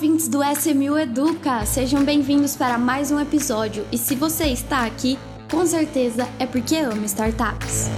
[0.00, 1.66] ouvintes do SMU Educa!
[1.66, 3.84] Sejam bem-vindos para mais um episódio.
[3.92, 5.18] E se você está aqui,
[5.50, 7.90] com certeza é porque ama startups.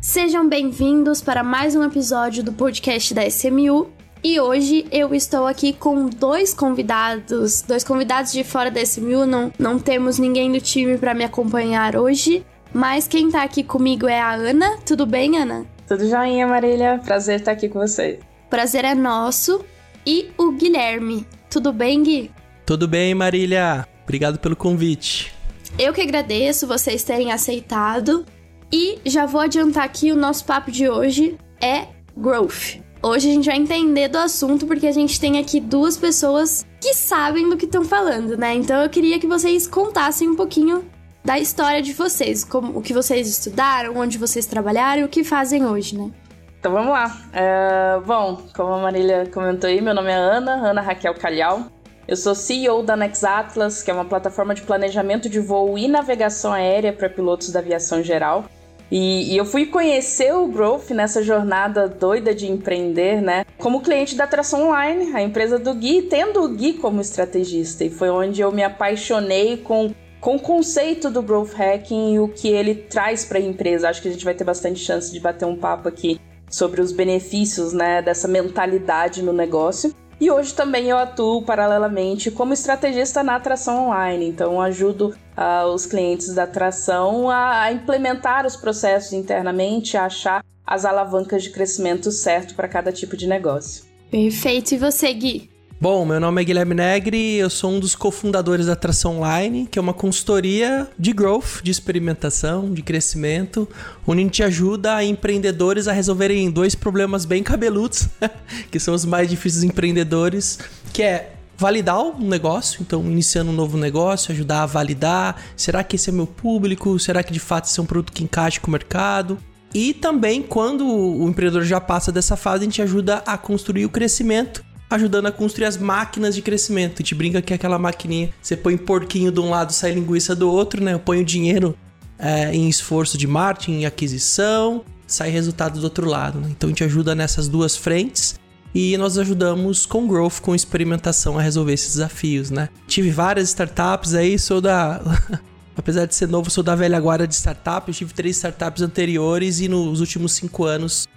[0.00, 3.90] Sejam bem-vindos para mais um episódio do podcast da SMU.
[4.22, 9.26] E hoje eu estou aqui com dois convidados, dois convidados de fora da SMU.
[9.26, 14.06] Não, não temos ninguém do time para me acompanhar hoje, mas quem tá aqui comigo
[14.06, 14.78] é a Ana.
[14.86, 15.66] Tudo bem, Ana?
[15.86, 17.00] Tudo joinha, Marília.
[17.04, 18.18] Prazer estar aqui com você.
[18.48, 19.64] Prazer é nosso.
[20.06, 21.26] E o Guilherme.
[21.50, 22.30] Tudo bem, Gui?
[22.64, 23.86] Tudo bem, Marília.
[24.04, 25.32] Obrigado pelo convite.
[25.78, 28.24] Eu que agradeço vocês terem aceitado.
[28.72, 32.80] E já vou adiantar aqui o nosso papo de hoje é growth.
[33.02, 36.94] Hoje a gente vai entender do assunto porque a gente tem aqui duas pessoas que
[36.94, 38.54] sabem do que estão falando, né?
[38.54, 40.84] Então eu queria que vocês contassem um pouquinho
[41.24, 45.22] da história de vocês, como o que vocês estudaram, onde vocês trabalharam e o que
[45.22, 46.10] fazem hoje, né?
[46.58, 47.16] Então vamos lá.
[47.32, 51.66] É, bom, como a Marília comentou aí, meu nome é Ana, Ana Raquel Calhau.
[52.06, 55.88] Eu sou CEO da Nex Atlas, que é uma plataforma de planejamento de voo e
[55.88, 58.44] navegação aérea para pilotos da aviação geral.
[58.90, 63.46] E, e, eu fui conhecer o Growth nessa jornada doida de empreender, né?
[63.56, 67.84] Como cliente da Tração Online, a empresa do Gui, tendo o Gui como estrategista.
[67.84, 72.28] E foi onde eu me apaixonei com, com o conceito do Growth Hacking e o
[72.28, 73.88] que ele traz para a empresa.
[73.88, 76.92] Acho que a gente vai ter bastante chance de bater um papo aqui sobre os
[76.92, 79.92] benefícios, né, dessa mentalidade no negócio.
[80.20, 85.86] E hoje também eu atuo paralelamente como estrategista na atração online, então ajudo uh, os
[85.86, 92.12] clientes da atração a, a implementar os processos internamente, a achar as alavancas de crescimento
[92.12, 93.84] certo para cada tipo de negócio.
[94.08, 94.72] Perfeito.
[94.74, 95.51] E você, Gui?
[95.82, 99.80] Bom, meu nome é Guilherme Negri, eu sou um dos cofundadores da Atração Online, que
[99.80, 103.68] é uma consultoria de growth, de experimentação, de crescimento,
[104.06, 108.08] onde a gente ajuda empreendedores a resolverem dois problemas bem cabeludos,
[108.70, 110.60] que são os mais difíceis empreendedores,
[110.92, 115.96] que é validar um negócio, então iniciando um novo negócio, ajudar a validar, será que
[115.96, 116.96] esse é meu público?
[117.00, 119.36] Será que de fato esse é um produto que encaixa com o mercado?
[119.74, 123.90] E também quando o empreendedor já passa dessa fase, a gente ajuda a construir o
[123.90, 124.62] crescimento
[124.94, 126.94] ajudando a construir as máquinas de crescimento.
[126.94, 130.34] A gente brinca que é aquela maquininha, você põe porquinho de um lado, sai linguiça
[130.34, 130.94] do outro, né?
[130.94, 131.76] Eu ponho dinheiro
[132.18, 136.40] é, em esforço de marketing, em aquisição, sai resultado do outro lado.
[136.40, 136.48] Né?
[136.50, 138.38] Então a gente ajuda nessas duas frentes
[138.74, 142.68] e nós ajudamos com growth, com experimentação a resolver esses desafios, né?
[142.86, 145.00] Tive várias startups aí, sou da
[145.76, 147.88] Apesar de ser novo, sou da velha guarda de startup.
[147.88, 151.08] Eu tive três startups anteriores e nos últimos cinco anos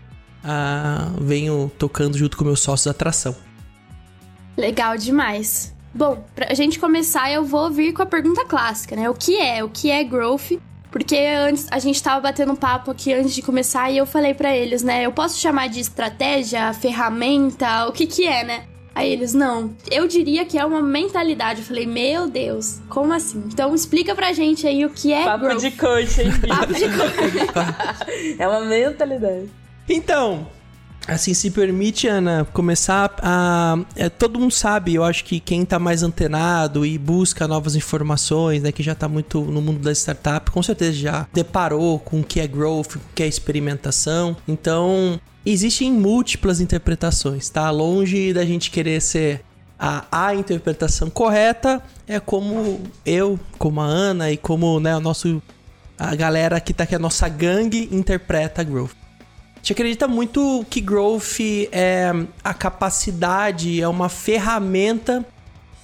[0.44, 3.36] ah, venho tocando junto com meus sócios atração.
[4.58, 5.74] Legal demais.
[5.94, 9.10] Bom, pra gente começar, eu vou vir com a pergunta clássica, né?
[9.10, 9.64] O que é?
[9.64, 10.60] O que é growth?
[10.92, 14.34] Porque antes a gente tava batendo um papo aqui antes de começar e eu falei
[14.34, 15.06] para eles, né?
[15.06, 18.64] Eu posso chamar de estratégia, ferramenta, o que que é, né?
[18.96, 19.76] Aí eles, não.
[19.92, 21.60] Eu diria que é uma mentalidade.
[21.60, 23.44] Eu falei, meu Deus, como assim?
[23.48, 25.60] Então explica pra gente aí o que é Papo growth.
[25.60, 26.32] de coach, hein?
[26.48, 28.36] Papo de coach.
[28.40, 29.50] é uma mentalidade.
[29.90, 30.48] Então,
[31.08, 33.78] Assim, se permite, Ana, começar a.
[33.96, 38.64] É, todo mundo sabe, eu acho que quem está mais antenado e busca novas informações,
[38.64, 42.24] né, que já está muito no mundo da startup, com certeza já deparou com o
[42.24, 44.36] que é growth, com o que é experimentação.
[44.48, 47.70] Então, existem múltiplas interpretações, tá?
[47.70, 49.42] Longe da gente querer ser
[49.78, 55.42] a, a interpretação correta, é como eu, como a Ana e como né, o nosso.
[55.98, 59.05] A galera que tá aqui, a nossa gangue, interpreta growth
[59.66, 61.40] gente acredita muito que growth
[61.72, 62.12] é
[62.44, 65.26] a capacidade, é uma ferramenta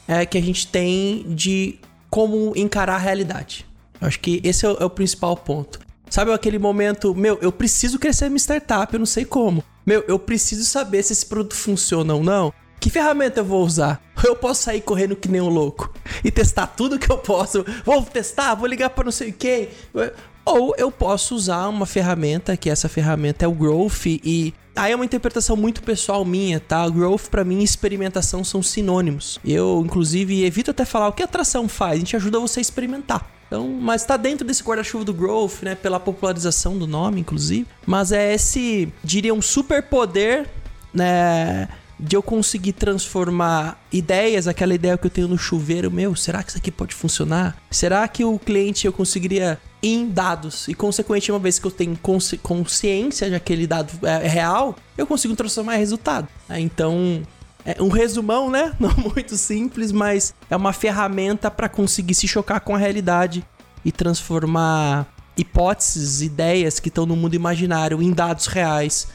[0.08, 3.66] é, que a gente tem de como encarar a realidade.
[4.00, 5.80] Eu acho que esse é o, é o principal ponto.
[6.12, 9.64] Sabe aquele momento, meu, eu preciso crescer minha startup, eu não sei como.
[9.84, 12.54] Meu, eu preciso saber se esse produto funciona ou não.
[12.80, 14.00] Que ferramenta eu vou usar?
[14.24, 15.92] Eu posso sair correndo que nem um louco
[16.24, 17.66] e testar tudo que eu posso.
[17.84, 19.70] Vou testar, vou ligar para não sei quem.
[20.46, 24.96] Ou eu posso usar uma ferramenta, que essa ferramenta é o Growth, e aí é
[24.96, 26.88] uma interpretação muito pessoal minha, tá?
[26.90, 29.40] Growth para mim e experimentação são sinônimos.
[29.46, 32.62] Eu, inclusive, evito até falar o que a atração faz, a gente ajuda você a
[32.62, 33.30] experimentar.
[33.48, 37.68] Então, mas tá dentro desse guarda-chuva do growth, né, pela popularização do nome, inclusive.
[37.86, 40.48] Mas é esse, diria, um superpoder,
[40.94, 41.68] né,
[42.02, 46.50] de eu conseguir transformar ideias, aquela ideia que eu tenho no chuveiro, meu, será que
[46.50, 47.56] isso aqui pode funcionar?
[47.70, 51.98] Será que o cliente eu conseguiria em dados e consequentemente uma vez que eu tenho
[51.98, 56.28] consci consciência de aquele dado é, real, eu consigo transformar em resultado.
[56.50, 57.24] Então,
[57.66, 58.74] é um resumão, né?
[58.80, 63.46] Não muito simples, mas é uma ferramenta para conseguir se chocar com a realidade
[63.84, 69.08] e transformar hipóteses, ideias que estão no mundo imaginário em dados reais,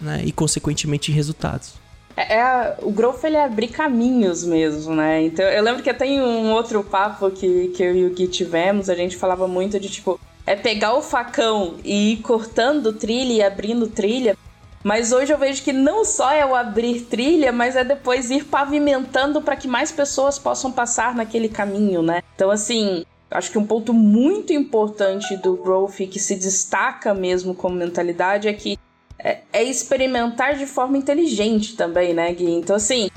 [0.00, 0.22] né?
[0.24, 1.79] E consequentemente em resultados.
[2.20, 5.22] É, é, o growth ele é abrir caminhos mesmo, né?
[5.22, 8.90] Então eu lembro que tem um outro papo que, que eu e o Gui tivemos,
[8.90, 13.42] a gente falava muito de tipo, é pegar o facão e ir cortando trilha e
[13.42, 14.36] abrindo trilha.
[14.82, 18.44] Mas hoje eu vejo que não só é o abrir trilha, mas é depois ir
[18.44, 22.22] pavimentando para que mais pessoas possam passar naquele caminho, né?
[22.34, 27.76] Então, assim, acho que um ponto muito importante do growth que se destaca mesmo como
[27.76, 28.78] mentalidade é que
[29.22, 32.50] é, é experimentar de forma inteligente também, né, Gui?
[32.50, 33.10] Então, assim,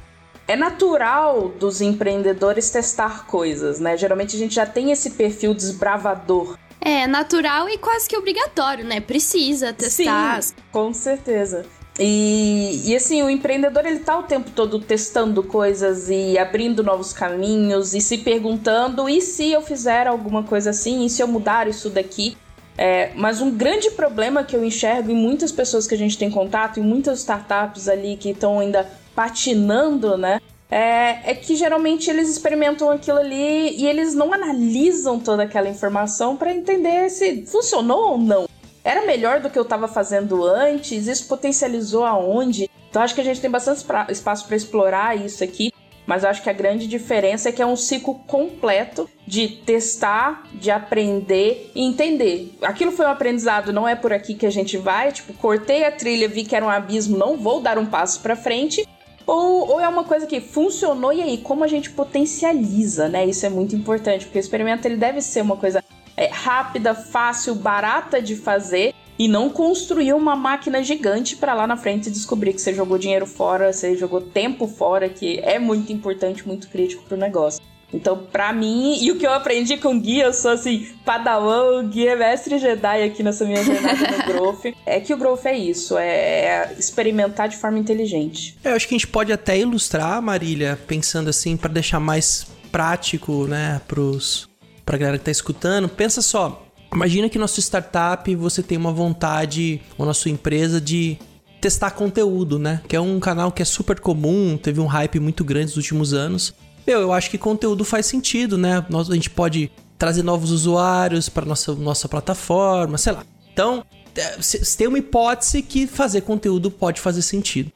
[0.47, 3.97] é natural dos empreendedores testar coisas, né?
[3.97, 6.57] Geralmente a gente já tem esse perfil desbravador.
[6.81, 8.99] É natural e quase que obrigatório, né?
[8.99, 10.43] Precisa testar.
[10.43, 11.65] Sim, com certeza.
[11.97, 17.13] E, e assim, o empreendedor ele tá o tempo todo testando coisas e abrindo novos
[17.13, 21.05] caminhos e se perguntando: e se eu fizer alguma coisa assim?
[21.05, 22.35] E se eu mudar isso daqui?
[22.77, 26.29] É, mas um grande problema que eu enxergo em muitas pessoas que a gente tem
[26.29, 30.39] contato, em muitas startups ali que estão ainda patinando, né?
[30.71, 36.35] É, é, que geralmente eles experimentam aquilo ali e eles não analisam toda aquela informação
[36.35, 38.47] para entender se funcionou ou não.
[38.83, 41.07] Era melhor do que eu estava fazendo antes?
[41.07, 42.69] Isso potencializou aonde?
[42.89, 45.72] Então acho que a gente tem bastante espaço para explorar isso aqui.
[46.05, 50.69] Mas acho que a grande diferença é que é um ciclo completo de testar, de
[50.69, 52.57] aprender e entender.
[52.61, 55.11] Aquilo foi um aprendizado, não é por aqui que a gente vai.
[55.11, 58.35] Tipo, cortei a trilha, vi que era um abismo, não vou dar um passo para
[58.35, 58.87] frente.
[59.25, 63.25] Ou, ou é uma coisa que funcionou e aí, como a gente potencializa, né?
[63.25, 65.81] Isso é muito importante, porque o experimento ele deve ser uma coisa
[66.17, 71.77] é, rápida, fácil, barata de fazer e não construir uma máquina gigante para lá na
[71.77, 76.47] frente descobrir que você jogou dinheiro fora, você jogou tempo fora, que é muito importante,
[76.47, 77.61] muito crítico pro negócio.
[77.93, 81.79] Então, pra mim, e o que eu aprendi com o Gui, eu sou assim, padawan,
[81.79, 85.45] o Gui é mestre Jedi aqui nessa minha jornada no Growth, é que o Growth
[85.45, 88.57] é isso, é experimentar de forma inteligente.
[88.63, 93.45] Eu acho que a gente pode até ilustrar, Marília, pensando assim, para deixar mais prático,
[93.45, 94.49] né, pros,
[94.83, 95.87] pra galera que tá escutando.
[95.87, 96.62] Pensa só,
[96.93, 101.17] Imagina que nossa startup você tem uma vontade, ou na sua empresa, de
[101.59, 102.81] testar conteúdo, né?
[102.87, 106.13] Que é um canal que é super comum, teve um hype muito grande nos últimos
[106.13, 106.53] anos.
[106.85, 108.85] Eu, eu acho que conteúdo faz sentido, né?
[108.89, 113.23] Nós, a gente pode trazer novos usuários para nossa, nossa plataforma, sei lá.
[113.53, 113.83] Então,
[114.15, 114.37] é,
[114.77, 117.71] tem uma hipótese que fazer conteúdo pode fazer sentido.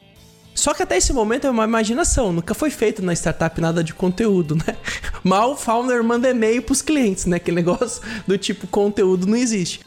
[0.57, 3.93] Só que até esse momento é uma imaginação, nunca foi feito na startup nada de
[3.93, 4.75] conteúdo, né?
[5.23, 7.37] Mal o founder manda e-mail pros clientes, né?
[7.37, 9.81] Aquele negócio do tipo conteúdo não existe.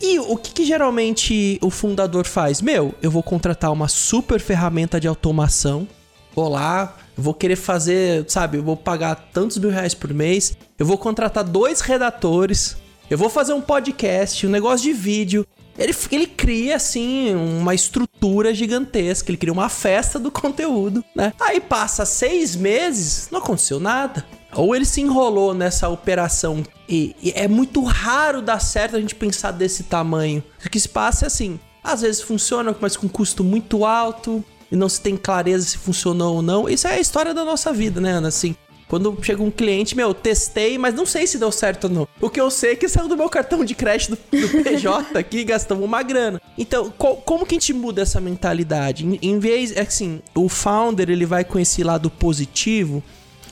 [0.00, 2.60] E o que, que, geralmente o fundador faz?
[2.60, 5.86] Meu, eu vou contratar uma super ferramenta de automação,
[6.34, 10.84] vou lá, vou querer fazer, sabe, eu vou pagar tantos mil reais por mês, eu
[10.84, 12.76] vou contratar dois redatores,
[13.08, 15.46] eu vou fazer um podcast, um negócio de vídeo,
[15.78, 19.30] ele, ele cria, assim, uma estrutura gigantesca.
[19.30, 21.32] Ele cria uma festa do conteúdo, né?
[21.40, 24.24] Aí passa seis meses, não aconteceu nada.
[24.54, 26.62] Ou ele se enrolou nessa operação.
[26.88, 30.42] E, e é muito raro dar certo a gente pensar desse tamanho.
[30.64, 34.44] O que se passa é assim: às vezes funciona, mas com custo muito alto.
[34.70, 36.66] E não se tem clareza se funcionou ou não.
[36.66, 38.28] Isso é a história da nossa vida, né, Ana?
[38.28, 38.56] Assim,
[38.92, 42.08] quando chega um cliente, meu, testei, mas não sei se deu certo ou não.
[42.20, 45.18] O que eu sei é que saiu do meu cartão de crédito do, do PJ
[45.18, 46.38] aqui gastamos uma grana.
[46.58, 49.06] Então, co como que a gente muda essa mentalidade?
[49.06, 53.02] Em, em vez, é assim, o founder ele vai com esse lado positivo,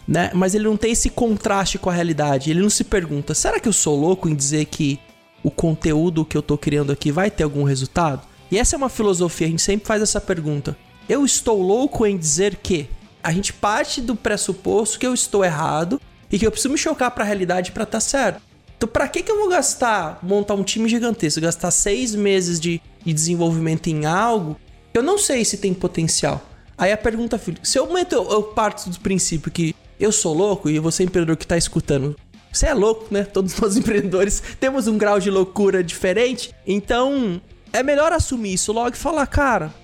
[0.06, 0.30] né?
[0.34, 2.50] Mas ele não tem esse contraste com a realidade.
[2.50, 5.00] Ele não se pergunta: será que eu sou louco em dizer que
[5.42, 8.28] o conteúdo que eu tô criando aqui vai ter algum resultado?
[8.50, 10.76] E essa é uma filosofia, a gente sempre faz essa pergunta.
[11.08, 12.90] Eu estou louco em dizer que
[13.22, 16.00] a gente parte do pressuposto que eu estou errado
[16.30, 18.42] e que eu preciso me chocar para a realidade para estar tá certo.
[18.76, 22.80] Então, para que, que eu vou gastar, montar um time gigantesco, gastar seis meses de,
[23.04, 24.56] de desenvolvimento em algo
[24.92, 26.40] que eu não sei se tem potencial?
[26.78, 30.70] Aí a pergunta, filho, se eu, meto, eu parto do princípio que eu sou louco
[30.70, 32.16] e você, empreendedor que está escutando,
[32.50, 33.22] você é louco, né?
[33.22, 36.54] Todos nós empreendedores temos um grau de loucura diferente.
[36.66, 37.40] Então,
[37.72, 39.74] é melhor assumir isso logo e falar, cara,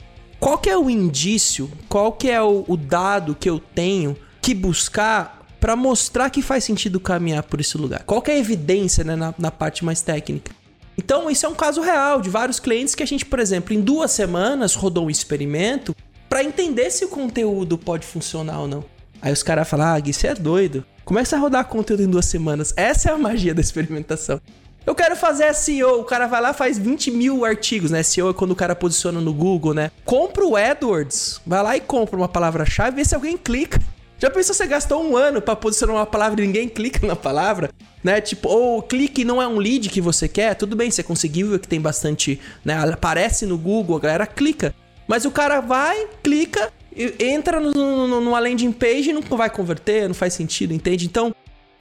[0.46, 4.54] qual que é o indício, qual que é o, o dado que eu tenho que
[4.54, 8.04] buscar para mostrar que faz sentido caminhar por esse lugar?
[8.04, 10.52] Qual que é a evidência né, na, na parte mais técnica?
[10.96, 13.80] Então, isso é um caso real de vários clientes que a gente, por exemplo, em
[13.80, 15.92] duas semanas rodou um experimento
[16.28, 18.84] para entender se o conteúdo pode funcionar ou não.
[19.20, 20.84] Aí os caras falam, ah, Gui, você é doido.
[21.04, 22.72] Você vai rodar conteúdo em duas semanas?
[22.76, 24.40] Essa é a magia da experimentação.
[24.86, 26.00] Eu quero fazer SEO.
[26.00, 28.04] O cara vai lá faz 20 mil artigos, né?
[28.04, 29.90] SEO é quando o cara posiciona no Google, né?
[30.04, 31.40] Compra o AdWords.
[31.44, 33.80] Vai lá e compra uma palavra-chave, vê se alguém clica.
[34.18, 37.68] Já pensou você gastou um ano para posicionar uma palavra e ninguém clica na palavra?
[38.02, 38.20] Né?
[38.20, 41.58] Tipo, ou clique não é um lead que você quer, tudo bem, você conseguiu ver
[41.58, 42.78] que tem bastante, né?
[42.90, 44.72] Aparece no Google, a galera clica.
[45.08, 46.72] Mas o cara vai, clica,
[47.18, 51.04] entra no, numa landing page e não vai converter, não faz sentido, entende?
[51.04, 51.34] Então,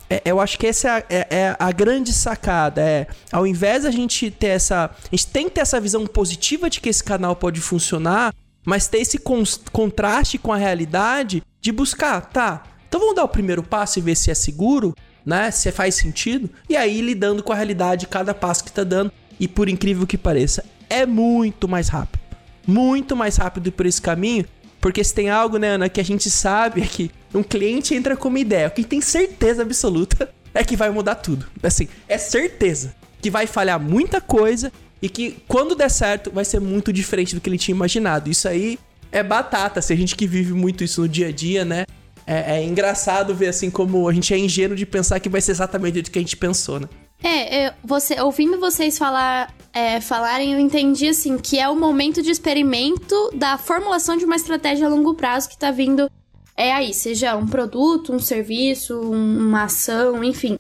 [0.10, 2.82] é, eu acho que essa é a, é, é a, grande sacada.
[2.82, 4.86] É, ao invés da gente ter essa.
[4.86, 8.34] A gente tem que ter essa visão positiva de que esse canal pode funcionar,
[8.66, 12.64] mas ter esse con contraste com a realidade de buscar, tá?
[12.88, 14.96] Então vamos dar o primeiro passo e ver se é seguro,
[15.26, 15.50] né?
[15.52, 16.50] Se faz sentido.
[16.70, 19.12] E aí lidando com a realidade, cada passo que tá dando.
[19.40, 22.22] E por incrível que pareça, é muito mais rápido.
[22.66, 24.46] Muito mais rápido por esse caminho.
[24.80, 28.16] Porque se tem algo, né, Ana, que a gente sabe é que um cliente entra
[28.16, 28.68] com uma ideia.
[28.68, 31.46] O que tem certeza absoluta é que vai mudar tudo.
[31.62, 36.60] Assim, é certeza que vai falhar muita coisa e que quando der certo vai ser
[36.60, 38.30] muito diferente do que ele tinha imaginado.
[38.30, 38.80] Isso aí
[39.12, 41.86] é batata, se a gente que vive muito isso no dia a dia, né?
[42.28, 45.52] É, é engraçado ver assim como a gente é ingênuo de pensar que vai ser
[45.52, 46.88] exatamente o que a gente pensou, né?
[47.24, 52.22] É, eu, você, ouvindo vocês falar, é, falarem, eu entendi assim que é o momento
[52.22, 56.10] de experimento da formulação de uma estratégia a longo prazo que tá vindo
[56.58, 60.58] é aí, seja um produto, um serviço, uma ação, enfim.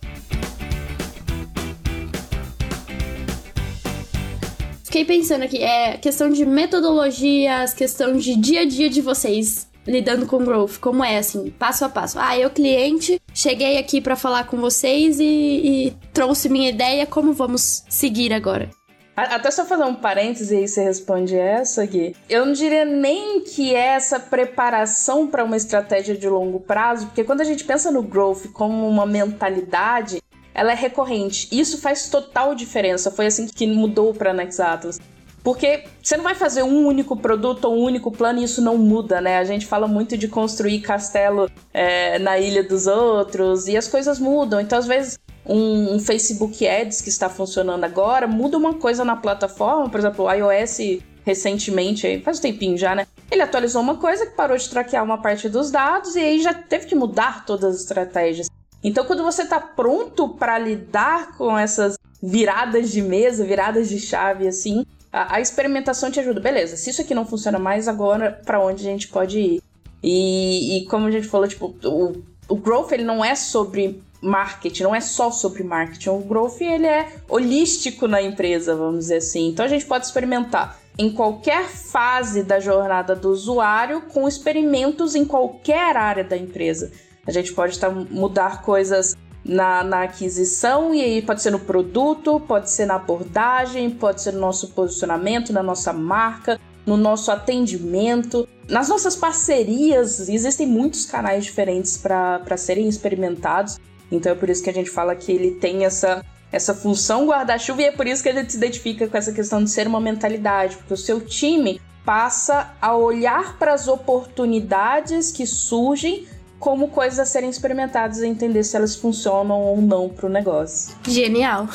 [4.83, 10.25] Fiquei pensando aqui, é questão de metodologias, questão de dia a dia de vocês lidando
[10.25, 12.17] com growth, como é assim, passo a passo.
[12.19, 17.33] Ah, eu cliente, cheguei aqui para falar com vocês e, e trouxe minha ideia, como
[17.33, 18.69] vamos seguir agora?
[19.15, 22.15] Até só fazer um parêntese aí você responde essa, Gui.
[22.29, 27.23] Eu não diria nem que é essa preparação para uma estratégia de longo prazo, porque
[27.23, 30.21] quando a gente pensa no growth como uma mentalidade,
[30.53, 31.47] ela é recorrente.
[31.51, 33.09] Isso faz total diferença.
[33.09, 34.99] Foi assim que mudou para Next Atlas.
[35.43, 38.79] Porque você não vai fazer um único produto ou um único plano e isso não
[38.79, 39.37] muda, né?
[39.37, 44.19] A gente fala muito de construir castelo é, na ilha dos outros e as coisas
[44.19, 44.59] mudam.
[44.59, 49.15] Então, às vezes, um, um, Facebook Ads que está funcionando agora, muda uma coisa na
[49.15, 53.07] plataforma, por exemplo, o iOS recentemente, faz um tempinho já, né?
[53.31, 56.53] Ele atualizou uma coisa que parou de traquear uma parte dos dados e aí já
[56.53, 58.47] teve que mudar todas as estratégias.
[58.83, 64.47] Então, quando você está pronto para lidar com essas viradas de mesa, viradas de chave,
[64.47, 66.39] assim, a, a, experimentação te ajuda.
[66.39, 69.63] Beleza, se isso aqui não funciona mais, agora para onde a gente pode ir?
[70.03, 74.83] E, e como a gente falou, tipo, o, o growth ele não é sobre marketing,
[74.83, 76.09] não é só sobre marketing.
[76.09, 79.49] O growth ele é holístico na empresa, vamos dizer assim.
[79.49, 85.25] Então a gente pode experimentar em qualquer fase da jornada do usuário com experimentos em
[85.25, 86.91] qualquer área da empresa.
[87.27, 92.39] A gente pode tá, mudar coisas na, na aquisição e aí pode ser no produto,
[92.39, 98.47] pode ser na abordagem, pode ser no nosso posicionamento, na nossa marca, no nosso atendimento,
[98.69, 100.29] nas nossas parcerias.
[100.29, 103.77] Existem muitos canais diferentes para serem experimentados.
[104.11, 107.81] Então é por isso que a gente fala que ele tem essa, essa função guarda-chuva
[107.81, 109.99] e é por isso que a gente se identifica com essa questão de ser uma
[109.99, 116.27] mentalidade, porque o seu time passa a olhar para as oportunidades que surgem
[116.59, 120.95] como coisas a serem experimentadas e entender se elas funcionam ou não para o negócio.
[121.07, 121.67] Genial.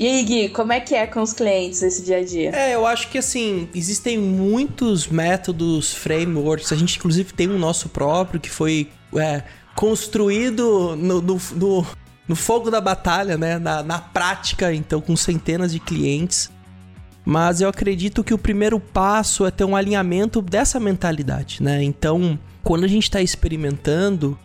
[0.00, 2.50] E aí, Gui, como é que é com os clientes esse dia a dia?
[2.54, 6.70] É, eu acho que assim, existem muitos métodos, frameworks.
[6.70, 9.42] A gente, inclusive, tem um nosso próprio que foi é,
[9.78, 11.86] construído no, no, no,
[12.26, 13.60] no, fogo da batalha, né?
[13.60, 16.50] Na, na prática, então, com centenas de clientes.
[17.24, 21.80] Mas eu acredito que o primeiro passo é ter um alinhamento dessa mentalidade, né?
[21.80, 24.36] Então, quando a gente está experimentando,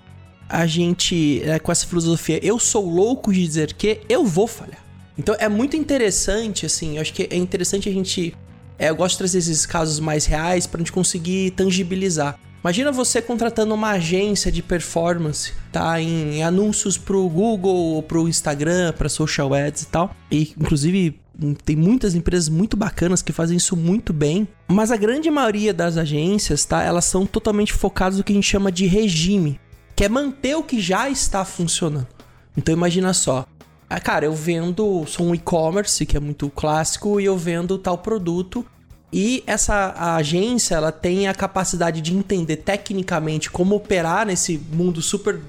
[0.47, 4.85] a gente, é, com essa filosofia, eu sou louco de dizer que eu vou falhar.
[5.17, 8.35] Então é muito interessante, assim, eu acho que é interessante a gente.
[8.77, 12.39] É, eu gosto de trazer esses casos mais reais para a gente conseguir tangibilizar.
[12.63, 15.99] Imagina você contratando uma agência de performance, tá?
[15.99, 20.15] Em anúncios pro Google, pro Instagram, para social ads e tal.
[20.31, 21.19] E inclusive
[21.65, 25.97] tem muitas empresas muito bacanas que fazem isso muito bem, mas a grande maioria das
[25.97, 26.81] agências, tá?
[26.81, 29.59] Elas são totalmente focadas no que a gente chama de regime,
[29.93, 32.07] que é manter o que já está funcionando.
[32.55, 33.45] Então imagina só,
[33.89, 37.97] ah, cara, eu vendo, sou um e-commerce que é muito clássico e eu vendo tal
[37.97, 38.65] produto
[39.13, 45.39] e essa agência, ela tem a capacidade de entender tecnicamente como operar nesse mundo super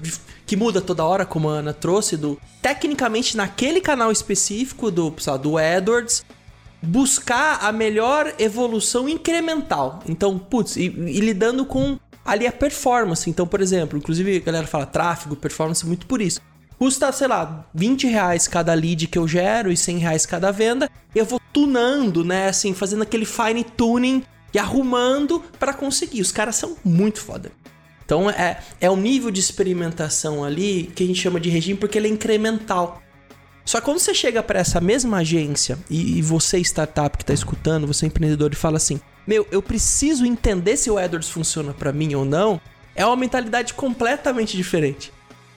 [0.45, 5.43] que muda toda hora, como a Ana trouxe, do tecnicamente naquele canal específico do, sabe,
[5.43, 6.23] do AdWords,
[6.79, 10.03] buscar a melhor evolução incremental.
[10.07, 13.27] Então, putz, e, e, lidando com ali a performance.
[13.27, 16.39] Então, por exemplo, inclusive a galera fala tráfego, performance muito por isso
[16.77, 20.89] custa, sei lá, 20 reais cada lead que eu gero e 100 reais cada venda.
[21.13, 22.47] Eu vou tunando, né?
[22.47, 26.21] Assim, fazendo aquele fine tuning e arrumando para conseguir.
[26.21, 27.51] Os caras são muito foda.
[28.05, 31.97] Então é, é um nível de experimentação ali que a gente chama de regime porque
[31.97, 33.01] ele é incremental.
[33.65, 37.33] Só que quando você chega para essa mesma agência e, e você, startup que está
[37.33, 41.91] escutando, você empreendedor, e fala assim: Meu, eu preciso entender se o AdWords funciona para
[41.91, 42.61] mim ou não,
[42.93, 45.11] é uma mentalidade completamente diferente.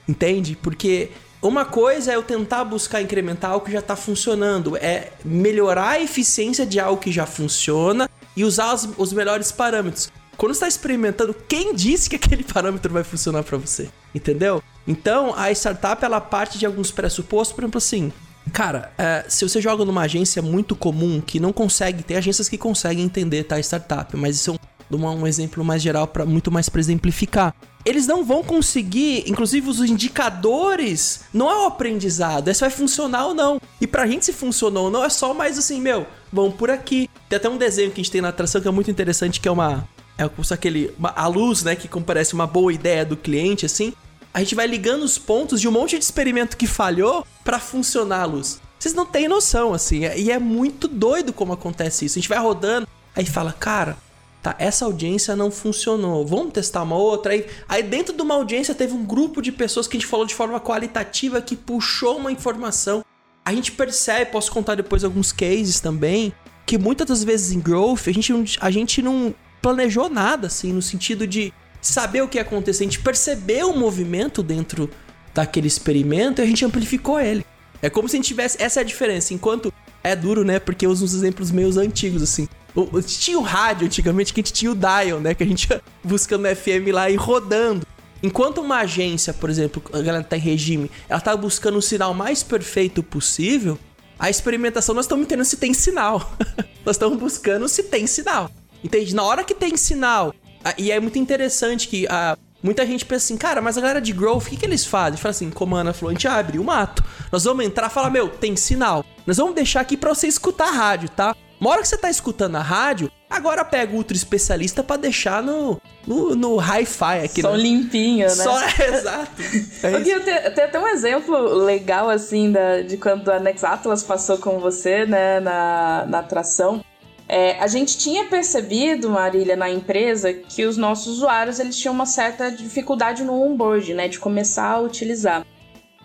[0.09, 0.57] Entende?
[0.59, 5.89] Porque uma coisa é eu tentar buscar incrementar algo que já está funcionando, é melhorar
[5.91, 10.11] a eficiência de algo que já funciona e usar os, os melhores parâmetros.
[10.35, 13.87] Quando está experimentando, quem disse que aquele parâmetro vai funcionar para você?
[14.15, 14.63] Entendeu?
[14.87, 18.11] Então, a startup ela parte de alguns pressupostos, por exemplo, assim.
[18.51, 22.57] Cara, é, se você joga numa agência muito comum que não consegue, tem agências que
[22.57, 24.59] conseguem entender tá, startup, mas isso
[24.97, 27.53] um exemplo mais geral para muito mais para exemplificar.
[27.85, 33.27] Eles não vão conseguir, inclusive os indicadores, não é o aprendizado, é se vai funcionar
[33.27, 33.61] ou não.
[33.79, 37.09] E pra gente se funcionou ou não, é só mais assim, meu, vão por aqui.
[37.29, 39.47] Tem até um desenho que a gente tem na atração que é muito interessante, que
[39.47, 39.87] é uma
[40.19, 40.93] é como aquele.
[41.01, 41.75] a luz, né?
[41.77, 43.93] Que parece uma boa ideia do cliente, assim.
[44.33, 48.23] A gente vai ligando os pontos de um monte de experimento que falhou para funcionar
[48.23, 48.59] a luz.
[48.77, 50.05] Vocês não têm noção, assim.
[50.05, 52.19] É, e é muito doido como acontece isso.
[52.19, 53.97] A gente vai rodando, aí fala, cara,
[54.41, 56.25] tá, essa audiência não funcionou.
[56.25, 57.33] Vamos testar uma outra.
[57.33, 60.25] Aí, aí dentro de uma audiência teve um grupo de pessoas que a gente falou
[60.25, 63.03] de forma qualitativa que puxou uma informação.
[63.45, 66.33] A gente percebe, posso contar depois alguns cases também,
[66.65, 70.81] que muitas das vezes em growth a gente, a gente não planejou nada, assim, no
[70.81, 72.83] sentido de saber o que ia acontecer.
[72.83, 74.89] A gente percebeu o movimento dentro
[75.33, 77.45] daquele experimento e a gente amplificou ele.
[77.81, 78.61] É como se a gente tivesse.
[78.61, 79.33] Essa é a diferença.
[79.33, 80.59] Enquanto é duro, né?
[80.59, 82.47] Porque eu uso uns exemplos meus antigos, assim.
[82.75, 85.33] O, tinha o rádio antigamente que a gente tinha o dial, né?
[85.33, 87.85] Que a gente ia buscando FM lá e rodando.
[88.21, 92.13] Enquanto uma agência, por exemplo, a galera tá em regime, ela tá buscando o sinal
[92.13, 93.79] mais perfeito possível,
[94.19, 96.35] a experimentação nós estamos entendendo se tem sinal.
[96.85, 98.51] nós estamos buscando se tem sinal.
[98.83, 99.15] Entende?
[99.15, 100.35] Na hora que tem sinal.
[100.77, 102.37] E é muito interessante que a.
[102.61, 105.17] Muita gente pensa assim, cara, mas a galera de growth, o que, que eles fazem?
[105.17, 107.01] Fala assim, como a Ana falou, a gente abre o mato.
[107.31, 109.05] Nós vamos entrar e falar, meu, tem sinal.
[109.25, 111.33] Nós vamos deixar aqui pra você escutar a rádio, tá?
[111.59, 115.43] Uma hora que você tá escutando a rádio, agora pega o ultra especialista pra deixar
[115.43, 117.41] no, no, no hi-fi aqui.
[117.41, 117.57] Só no...
[117.57, 118.33] limpinho, né?
[118.33, 119.41] Só, exato.
[119.83, 124.03] É eu tenho, tenho até um exemplo legal, assim, da, de quando a Nex Atlas
[124.03, 126.83] passou com você, né, na, na atração.
[127.27, 132.07] É, a gente tinha percebido, Marília, na empresa, que os nossos usuários eles tinham uma
[132.07, 135.45] certa dificuldade no onboard, né, de começar a utilizar.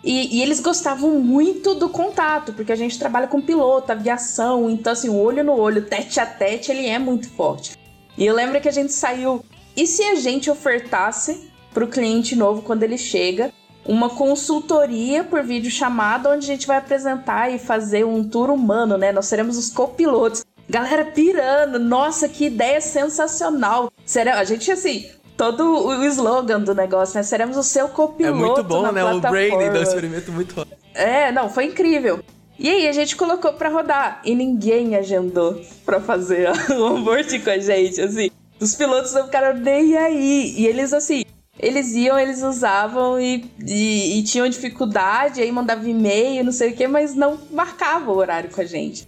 [0.05, 4.93] E, e, eles gostavam muito do contato, porque a gente trabalha com piloto, aviação, então
[4.93, 7.75] assim, olho no olho, tete a tete, ele é muito forte.
[8.15, 9.43] E eu lembro que a gente saiu.
[9.75, 13.51] E se a gente ofertasse para o cliente novo quando ele chega
[13.83, 18.97] uma consultoria por vídeo chamada onde a gente vai apresentar e fazer um tour humano,
[18.97, 19.11] né?
[19.11, 20.45] Nós seremos os copilotos.
[20.69, 23.91] Galera pirando, nossa, que ideia sensacional.
[24.05, 25.07] Sério, a gente assim,
[25.37, 27.23] todo o slogan do negócio, né?
[27.23, 28.35] Seremos o seu copiloto.
[28.35, 29.03] É muito bom, né?
[29.03, 30.65] O branding do experimento muito bom.
[30.93, 32.23] É, não, foi incrível.
[32.57, 37.49] E aí a gente colocou para rodar e ninguém agendou para fazer o onboard com
[37.49, 38.31] a gente, assim.
[38.59, 40.53] Os pilotos não ficaram nem aí.
[40.57, 41.25] E eles, assim,
[41.59, 46.75] eles iam, eles usavam e, e, e tinham dificuldade, aí mandava e-mail, não sei o
[46.75, 49.07] que, mas não marcava o horário com a gente.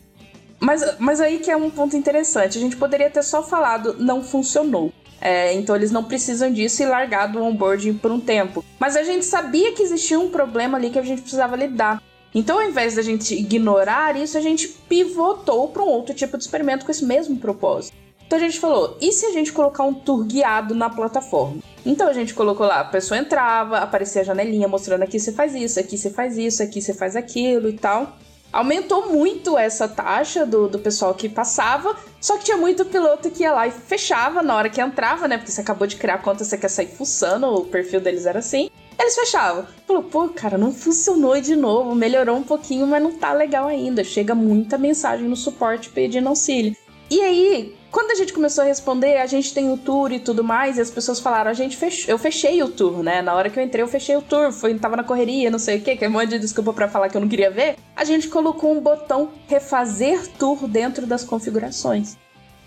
[0.60, 2.58] Mas, mas aí que é um ponto interessante.
[2.58, 4.92] A gente poderia ter só falado não funcionou.
[5.20, 8.64] É, então eles não precisam disso e largado o onboarding por um tempo.
[8.80, 12.02] Mas a gente sabia que existia um problema ali que a gente precisava lidar.
[12.36, 16.44] Então, ao invés da gente ignorar isso, a gente pivotou para um outro tipo de
[16.44, 17.96] experimento com esse mesmo propósito.
[18.28, 21.62] Então a gente falou: e se a gente colocar um tour guiado na plataforma?
[21.86, 25.56] Então a gente colocou lá, a pessoa entrava, aparecia a janelinha mostrando aqui você faz
[25.56, 28.18] isso, aqui você faz isso, aqui você faz aquilo e tal.
[28.52, 33.44] Aumentou muito essa taxa do, do pessoal que passava, só que tinha muito piloto que
[33.44, 35.38] ia lá e fechava na hora que entrava, né?
[35.38, 38.40] Porque você acabou de criar a conta, você quer sair fuçando, o perfil deles era
[38.40, 38.70] assim.
[39.00, 39.68] Eles fechavam.
[39.86, 44.04] Falou, pô, cara, não funcionou de novo, melhorou um pouquinho, mas não tá legal ainda.
[44.04, 46.76] Chega muita mensagem no suporte pedindo auxílio.
[47.10, 50.44] E aí, quando a gente começou a responder, a gente tem o tour e tudo
[50.44, 53.22] mais, e as pessoas falaram, a gente fechou, eu fechei o tour, né?
[53.22, 55.78] Na hora que eu entrei, eu fechei o tour, foi, tava na correria, não sei
[55.78, 57.76] o que, que é um monte de desculpa para falar que eu não queria ver.
[57.96, 62.18] A gente colocou um botão refazer tour dentro das configurações.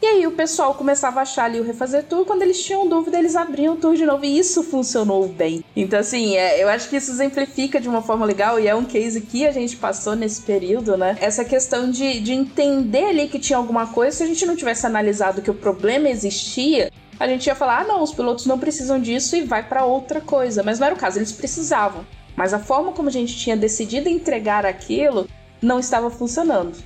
[0.03, 3.19] E aí o pessoal começava a achar ali o refazer tour, quando eles tinham dúvida,
[3.19, 5.63] eles abriam o tour de novo, e isso funcionou bem.
[5.77, 8.85] Então, assim, é, eu acho que isso exemplifica de uma forma legal, e é um
[8.85, 11.19] case que a gente passou nesse período, né?
[11.21, 14.87] Essa questão de, de entender ali que tinha alguma coisa, se a gente não tivesse
[14.87, 18.99] analisado que o problema existia, a gente ia falar, ah, não, os pilotos não precisam
[18.99, 20.63] disso e vai para outra coisa.
[20.63, 22.07] Mas não era o caso, eles precisavam.
[22.35, 25.29] Mas a forma como a gente tinha decidido entregar aquilo
[25.61, 26.79] não estava funcionando.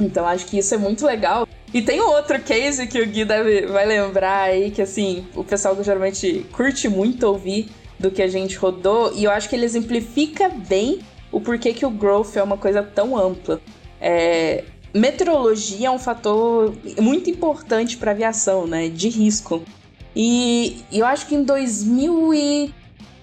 [0.00, 1.45] Então acho que isso é muito legal
[1.76, 5.76] E tem outro case que o Gui deve, vai lembrar aí, que assim, o pessoal
[5.84, 10.48] geralmente curte muito ouvir do que a gente rodou, e eu acho que ele exemplifica
[10.48, 13.60] bem o porquê que o growth é uma coisa tão ampla.
[14.00, 18.88] É, meteorologia é um fator muito importante para aviação, né?
[18.88, 19.62] De risco.
[20.14, 21.44] E eu acho que em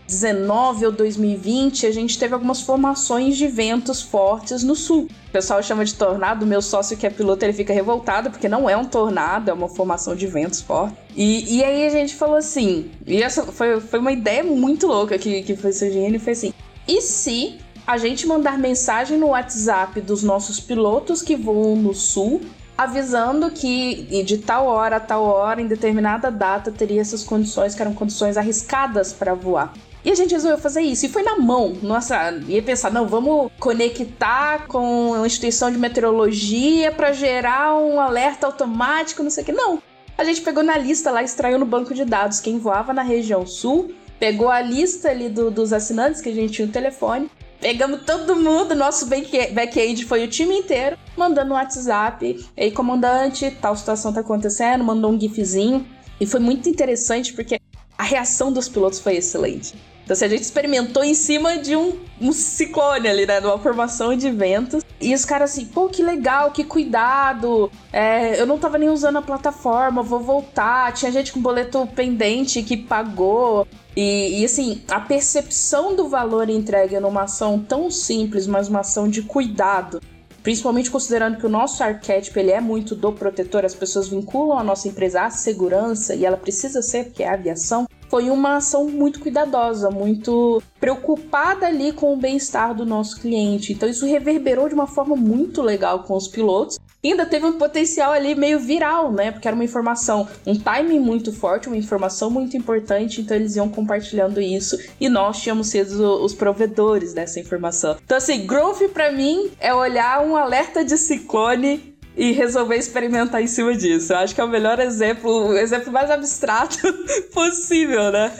[0.08, 5.08] 2019 ou 2020 a gente teve algumas formações de ventos fortes no sul.
[5.30, 8.70] O pessoal chama de tornado, meu sócio que é piloto ele fica revoltado porque não
[8.70, 10.96] é um tornado, é uma formação de ventos forte.
[11.16, 15.18] E, e aí a gente falou assim, e essa foi, foi uma ideia muito louca
[15.18, 16.54] que, que foi surgindo e foi assim,
[16.88, 22.42] e se a gente mandar mensagem no WhatsApp dos nossos pilotos que voam no sul,
[22.78, 27.82] avisando que de tal hora a tal hora, em determinada data, teria essas condições que
[27.82, 29.74] eram condições arriscadas para voar.
[30.04, 31.06] E a gente resolveu fazer isso.
[31.06, 31.78] E foi na mão.
[31.82, 38.46] Nossa, ia pensar, não, vamos conectar com a instituição de meteorologia para gerar um alerta
[38.48, 39.52] automático, não sei o que.
[39.52, 39.82] Não.
[40.18, 43.48] A gente pegou na lista lá, extraiu no banco de dados quem voava na região
[43.48, 47.30] sul, pegou a lista ali do, dos assinantes que a gente tinha no telefone,
[47.64, 52.46] Pegamos todo mundo, nosso back-end foi o time inteiro, mandando um WhatsApp.
[52.58, 55.88] Ei, comandante, tal situação tá acontecendo, mandou um gifzinho.
[56.20, 57.58] E foi muito interessante porque
[57.98, 59.76] a reação dos pilotos foi excelente.
[60.04, 63.40] Então, assim, a gente experimentou em cima de um, um ciclone ali, né?
[63.40, 64.84] De uma formação de ventos.
[65.00, 67.72] E os caras assim, pô, que legal, que cuidado.
[67.92, 70.94] É, eu não tava nem usando a plataforma, vou voltar.
[70.94, 73.66] Tinha gente com boleto pendente que pagou.
[73.96, 79.08] E, e, assim, a percepção do valor entregue numa ação tão simples, mas uma ação
[79.08, 80.02] de cuidado,
[80.42, 84.64] principalmente considerando que o nosso arquétipo ele é muito do protetor, as pessoas vinculam a
[84.64, 88.88] nossa empresa à segurança e ela precisa ser, porque é a aviação, foi uma ação
[88.88, 93.74] muito cuidadosa, muito preocupada ali com o bem-estar do nosso cliente.
[93.74, 96.78] Então isso reverberou de uma forma muito legal com os pilotos
[97.12, 99.32] ainda teve um potencial ali meio viral, né?
[99.32, 103.68] Porque era uma informação, um timing muito forte, uma informação muito importante, então eles iam
[103.68, 107.98] compartilhando isso e nós tínhamos sido os provedores dessa informação.
[108.04, 113.48] Então, assim, growth para mim é olhar um alerta de ciclone e resolver experimentar em
[113.48, 114.14] cima disso.
[114.14, 116.78] Eu acho que é o melhor exemplo, o exemplo mais abstrato
[117.34, 118.32] possível, né?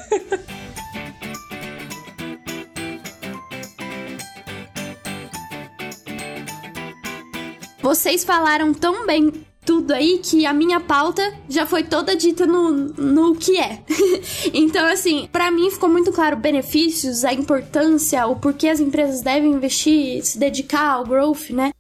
[7.82, 9.32] Vocês falaram tão bem
[9.66, 13.80] tudo aí que a minha pauta já foi toda dita no, no que é.
[14.54, 19.52] então, assim, para mim ficou muito claro benefícios, a importância, o porquê as empresas devem
[19.52, 21.72] investir, se dedicar ao growth, né?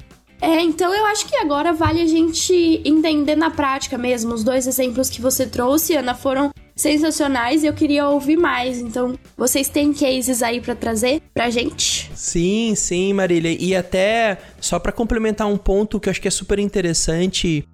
[0.43, 4.33] É, então eu acho que agora vale a gente entender na prática mesmo.
[4.33, 8.77] Os dois exemplos que você trouxe, Ana, foram sensacionais e eu queria ouvir mais.
[8.77, 12.11] Então, vocês têm cases aí para trazer pra gente?
[12.13, 13.55] Sim, sim, Marília.
[13.57, 17.65] E até só para complementar um ponto que eu acho que é super interessante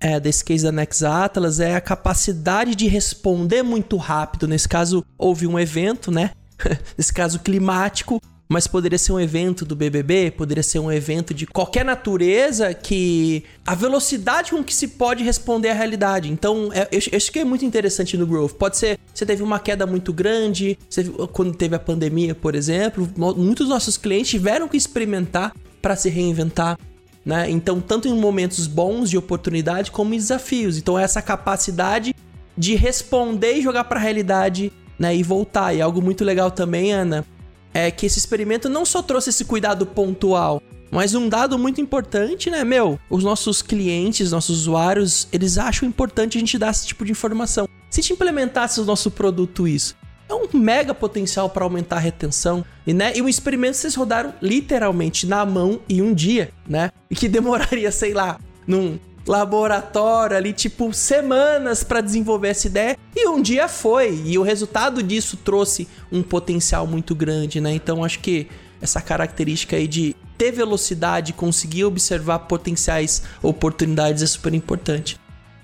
[0.00, 4.48] é, desse case da Nex Atlas é a capacidade de responder muito rápido.
[4.48, 6.32] Nesse caso, houve um evento, né?
[6.98, 11.46] Nesse caso climático, mas poderia ser um evento do BBB, poderia ser um evento de
[11.46, 16.30] qualquer natureza que a velocidade com que se pode responder à realidade.
[16.30, 18.52] Então, é, eu, acho que é muito interessante no Growth.
[18.52, 23.08] Pode ser, você teve uma queda muito grande, você, quando teve a pandemia, por exemplo,
[23.36, 26.78] muitos nossos clientes tiveram que experimentar para se reinventar.
[27.24, 27.50] Né?
[27.50, 30.78] Então, tanto em momentos bons de oportunidade como em desafios.
[30.78, 32.14] Então, essa capacidade
[32.56, 35.74] de responder e jogar para a realidade né, e voltar.
[35.74, 37.24] E algo muito legal também, Ana,
[37.72, 42.50] é que esse experimento não só trouxe esse cuidado pontual, mas um dado muito importante,
[42.50, 42.98] né, meu?
[43.10, 47.68] Os nossos clientes, nossos usuários, eles acham importante a gente dar esse tipo de informação.
[47.90, 49.96] Se a gente implementasse o nosso produto isso,
[50.28, 52.64] é um mega potencial para aumentar a retenção.
[52.86, 56.90] E, né, e um experimento vocês rodaram literalmente na mão em um dia, né?
[57.10, 62.96] E que demoraria, sei lá, num laboratório ali, tipo, semanas para desenvolver essa ideia.
[63.14, 64.22] E um dia foi.
[64.24, 67.74] E o resultado disso trouxe um potencial muito grande, né?
[67.74, 68.46] Então acho que
[68.80, 75.18] essa característica aí de ter velocidade, conseguir observar potenciais oportunidades é super importante.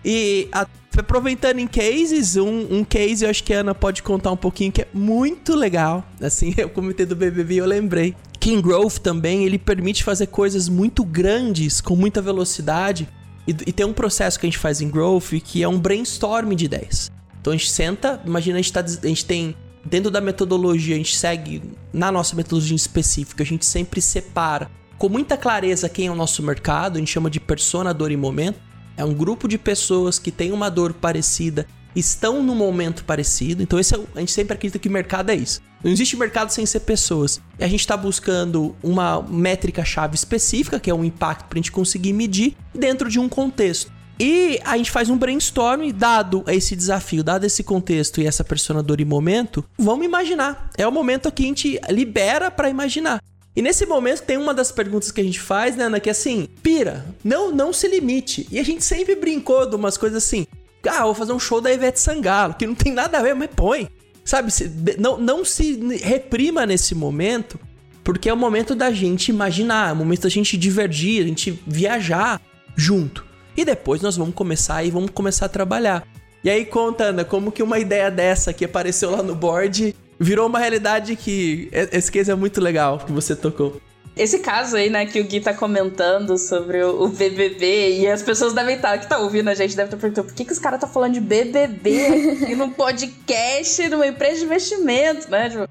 [0.05, 4.33] E a, aproveitando em cases, um, um case eu acho que a Ana pode contar
[4.33, 6.05] um pouquinho que é muito legal.
[6.21, 8.17] Assim, eu comentei do BBB eu lembrei.
[8.41, 13.09] King Growth também, ele permite fazer coisas muito grandes com muita velocidade
[13.47, 16.53] e, e, tem um processo que a gente faz em Growth que é um brainstorm
[16.55, 17.11] de ideias.
[17.41, 19.57] Então a gente senta, imagina a gente, tá, a gente tem.
[19.85, 21.61] Dentro da metodologia, a gente segue
[21.93, 26.41] na nossa metodologia específica, a gente sempre separa com muita clareza quem é o nosso
[26.45, 28.61] mercado, a gente chama de persona, dor e momento.
[28.97, 33.63] É um grupo de pessoas que tem uma dor parecida, estão num momento parecido.
[33.63, 35.61] Então, esse é, a gente sempre acredita que o mercado é isso.
[35.83, 37.41] Não existe mercado sem ser pessoas.
[37.59, 41.73] E a gente está buscando uma métrica-chave específica, que é um impacto para a gente
[41.73, 43.91] conseguir medir dentro de um contexto.
[44.21, 49.03] E a gente faz um brainstorm, dado esse desafio, dado esse contexto e essa personadora
[49.03, 50.71] e momento, vamos imaginar.
[50.77, 53.21] É o momento que a gente libera para imaginar.
[53.55, 56.13] E nesse momento tem uma das perguntas que a gente faz, né, Ana, que é
[56.13, 58.47] assim, pira, não, não se limite.
[58.51, 60.47] E a gente sempre brincou de umas coisas assim,
[60.89, 63.51] ah, vou fazer um show da Ivete Sangalo, que não tem nada a ver, mas
[63.55, 63.89] põe.
[64.25, 64.53] Sabe,
[64.99, 67.59] não, não se reprima nesse momento,
[68.05, 71.61] porque é o momento da gente imaginar, é o momento da gente divergir, a gente
[71.67, 72.41] viajar
[72.77, 73.25] junto.
[73.57, 76.07] E depois nós vamos começar e vamos começar a trabalhar.
[76.45, 80.47] E aí conta, Ana, como que uma ideia dessa que apareceu lá no board virou
[80.47, 83.81] uma realidade que esse case é muito legal que você tocou.
[84.15, 88.53] Esse caso aí, né, que o Gui tá comentando sobre o, BBB e as pessoas
[88.53, 90.53] devem estar, tá, que tá ouvindo a gente, deve estar tá perguntando por que, que
[90.53, 95.49] os caras tá falando de BBB aqui num podcast, numa empresa de investimento, né?
[95.49, 95.67] Tipo,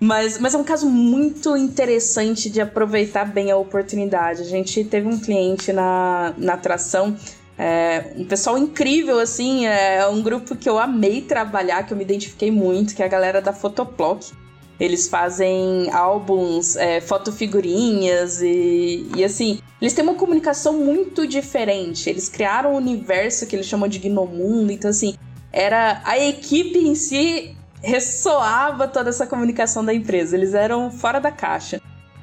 [0.00, 4.42] mas, mas é um caso muito interessante de aproveitar bem a oportunidade.
[4.42, 7.16] A gente teve um cliente na, na atração,
[7.56, 12.04] é, um pessoal incrível, assim, é um grupo que eu amei trabalhar, que eu me
[12.04, 14.32] identifiquei muito, que é a galera da Photoplock.
[14.78, 22.10] Eles fazem álbuns, é, fotofigurinhas e, e assim, eles têm uma comunicação muito diferente.
[22.10, 25.14] Eles criaram um universo que eles chamam de Gnomundo, então assim,
[25.52, 30.36] era a equipe em si ressoava toda essa comunicação da empresa.
[30.36, 31.80] Eles eram fora da caixa.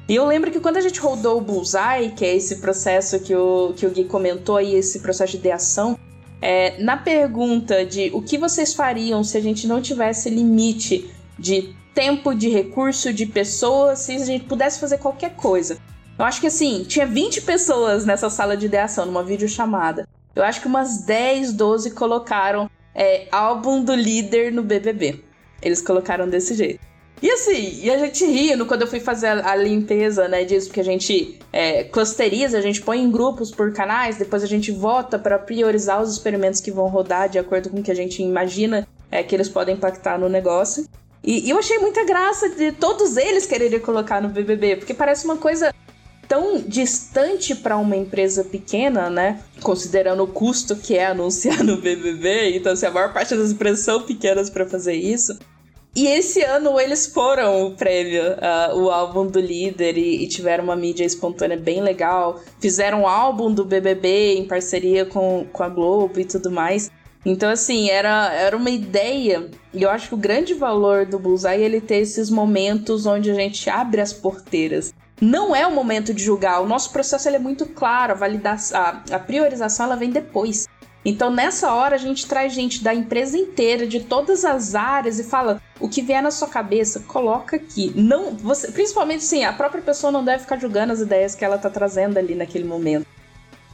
[0.08, 3.34] E eu lembro que quando a gente rodou o Bullseye, que é esse processo que
[3.34, 5.98] o, que o Gui comentou aí, esse processo de ideação,
[6.42, 11.74] é, na pergunta de o que vocês fariam se a gente não tivesse limite de
[11.94, 15.78] tempo, de recurso, de pessoas, se a gente pudesse fazer qualquer coisa.
[16.18, 20.06] Eu acho que assim, tinha 20 pessoas nessa sala de ideação, numa videochamada.
[20.34, 25.22] Eu acho que umas 10, 12 colocaram é, álbum do líder no BBB.
[25.62, 26.80] Eles colocaram desse jeito.
[27.22, 30.80] E assim, e a gente ria quando eu fui fazer a, limpeza, né, disso, porque
[30.80, 35.18] a gente é, clusteriza, a gente põe em grupos por canais, depois a gente vota
[35.18, 38.86] para priorizar os experimentos que vão rodar de acordo com o que a gente imagina
[39.10, 40.86] é, que eles podem impactar no negócio.
[41.24, 45.24] E, e eu achei muita graça de todos eles quererem colocar no BBB, porque parece
[45.24, 45.74] uma coisa
[46.28, 49.40] tão distante para uma empresa pequena, né?
[49.62, 53.80] Considerando o custo que é anunciar no BBB, então assim, a maior parte das empresas
[53.80, 55.38] são pequenas para fazer isso.
[55.96, 60.64] E esse ano eles foram o prêmio, uh, o álbum do líder, e, e, tiveram
[60.64, 62.40] uma mídia espontânea bem legal.
[62.60, 66.90] Fizeram um álbum do BBB em parceria com, com a Globo e tudo mais.
[67.24, 71.62] Então, assim, era, era uma ideia, e eu acho que o grande valor do Bullseye
[71.62, 74.92] é ele ter esses momentos onde a gente abre as porteiras.
[75.20, 79.02] Não é o momento de julgar, o nosso processo é muito claro, a, validação, a,
[79.12, 80.66] a priorização ela vem depois.
[81.04, 85.24] Então, nessa hora, a gente traz gente da empresa inteira, de todas as áreas, e
[85.24, 87.92] fala: o que vier na sua cabeça, coloca aqui.
[87.94, 91.58] Não, você, principalmente sim, a própria pessoa não deve ficar julgando as ideias que ela
[91.58, 93.06] tá trazendo ali naquele momento.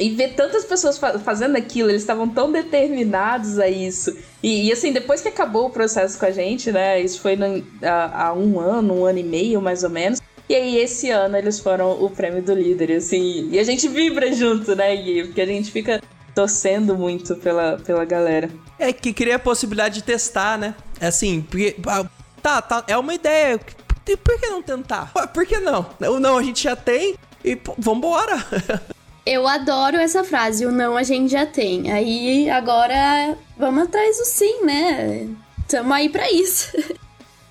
[0.01, 4.17] E ver tantas pessoas fa fazendo aquilo, eles estavam tão determinados a isso.
[4.43, 6.99] E, e, assim, depois que acabou o processo com a gente, né?
[6.99, 10.19] Isso foi no, há, um ano, um ano e meio mais ou menos.
[10.49, 13.51] E aí, esse ano, eles foram o prêmio do líder, assim.
[13.53, 15.25] E a gente vibra junto, né, Gui?
[15.27, 16.01] Porque a gente fica
[16.35, 18.49] torcendo muito pela, pela galera.
[18.79, 20.75] É que queria a possibilidade de testar, né?
[20.99, 21.77] É assim, porque.
[21.87, 22.07] Ah,
[22.43, 23.61] tá, tá, é uma ideia.
[24.25, 25.13] Por que não tentar?
[25.33, 25.87] Por que não?
[26.01, 28.45] Não a gente já tem e pô, vambora.
[29.31, 31.93] Eu adoro essa frase, o não a gente já tem.
[31.93, 35.29] Aí agora vamos atrás do sim, né?
[35.69, 36.77] Tamo aí pra isso.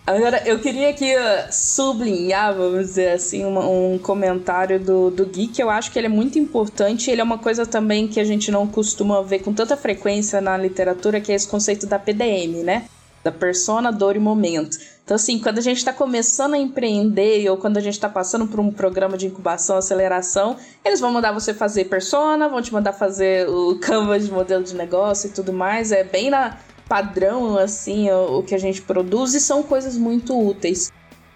[0.06, 1.14] Agora, eu queria aqui
[1.52, 6.08] sublinhar, vamos dizer assim, um, um comentário do, do Gui, que eu acho que ele
[6.08, 7.12] é muito importante.
[7.12, 10.58] Ele é uma coisa também que a gente não costuma ver com tanta frequência na
[10.58, 12.88] literatura, que é esse conceito da PDM, né?
[13.24, 14.78] Da persona, dor e momento.
[15.04, 18.48] Então, assim, quando a gente está começando a empreender ou quando a gente está passando
[18.48, 20.56] por um programa de incubação, aceleração,
[20.86, 24.76] eles vão mandar você fazer persona, vão te mandar fazer o canvas de modelo de
[24.76, 25.92] negócio e tudo mais.
[25.92, 30.40] É bem na padrão, assim, o, o que a gente produz e são coisas muito
[30.40, 30.92] úteis.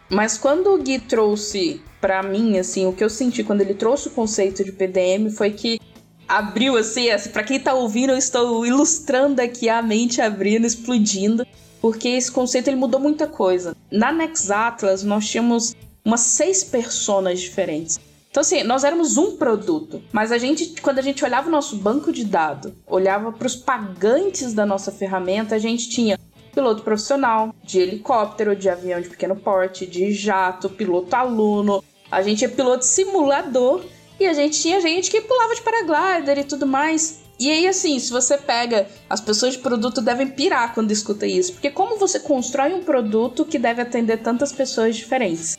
[0.10, 4.08] Mas quando o Gui trouxe para mim, assim, o que eu senti quando ele trouxe
[4.08, 5.80] o conceito de PDM foi que
[6.28, 11.46] abriu, assim, assim para quem tá ouvindo, eu estou ilustrando aqui a mente abrindo, explodindo,
[11.84, 13.76] porque esse conceito ele mudou muita coisa.
[13.92, 18.00] Na Next Atlas, nós tínhamos umas seis personas diferentes.
[18.32, 21.76] Então, assim, nós éramos um produto, mas a gente, quando a gente olhava o nosso
[21.76, 26.18] banco de dados, olhava para os pagantes da nossa ferramenta, a gente tinha
[26.56, 32.46] piloto profissional, de helicóptero, de avião de pequeno porte, de jato, piloto aluno, a gente
[32.46, 33.84] é piloto simulador
[34.18, 37.23] e a gente tinha gente que pulava de paraglider e tudo mais.
[37.44, 38.88] E aí, assim, se você pega.
[39.10, 41.52] As pessoas de produto devem pirar quando escuta isso.
[41.52, 45.58] Porque como você constrói um produto que deve atender tantas pessoas diferentes?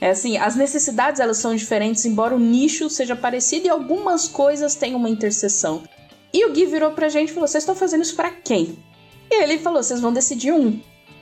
[0.00, 4.74] É assim, as necessidades elas são diferentes, embora o nicho seja parecido e algumas coisas
[4.74, 5.84] têm uma interseção.
[6.34, 8.76] E o Gui virou pra gente e falou: Vocês estão fazendo isso para quem?
[9.30, 10.80] E ele falou: Vocês vão decidir um.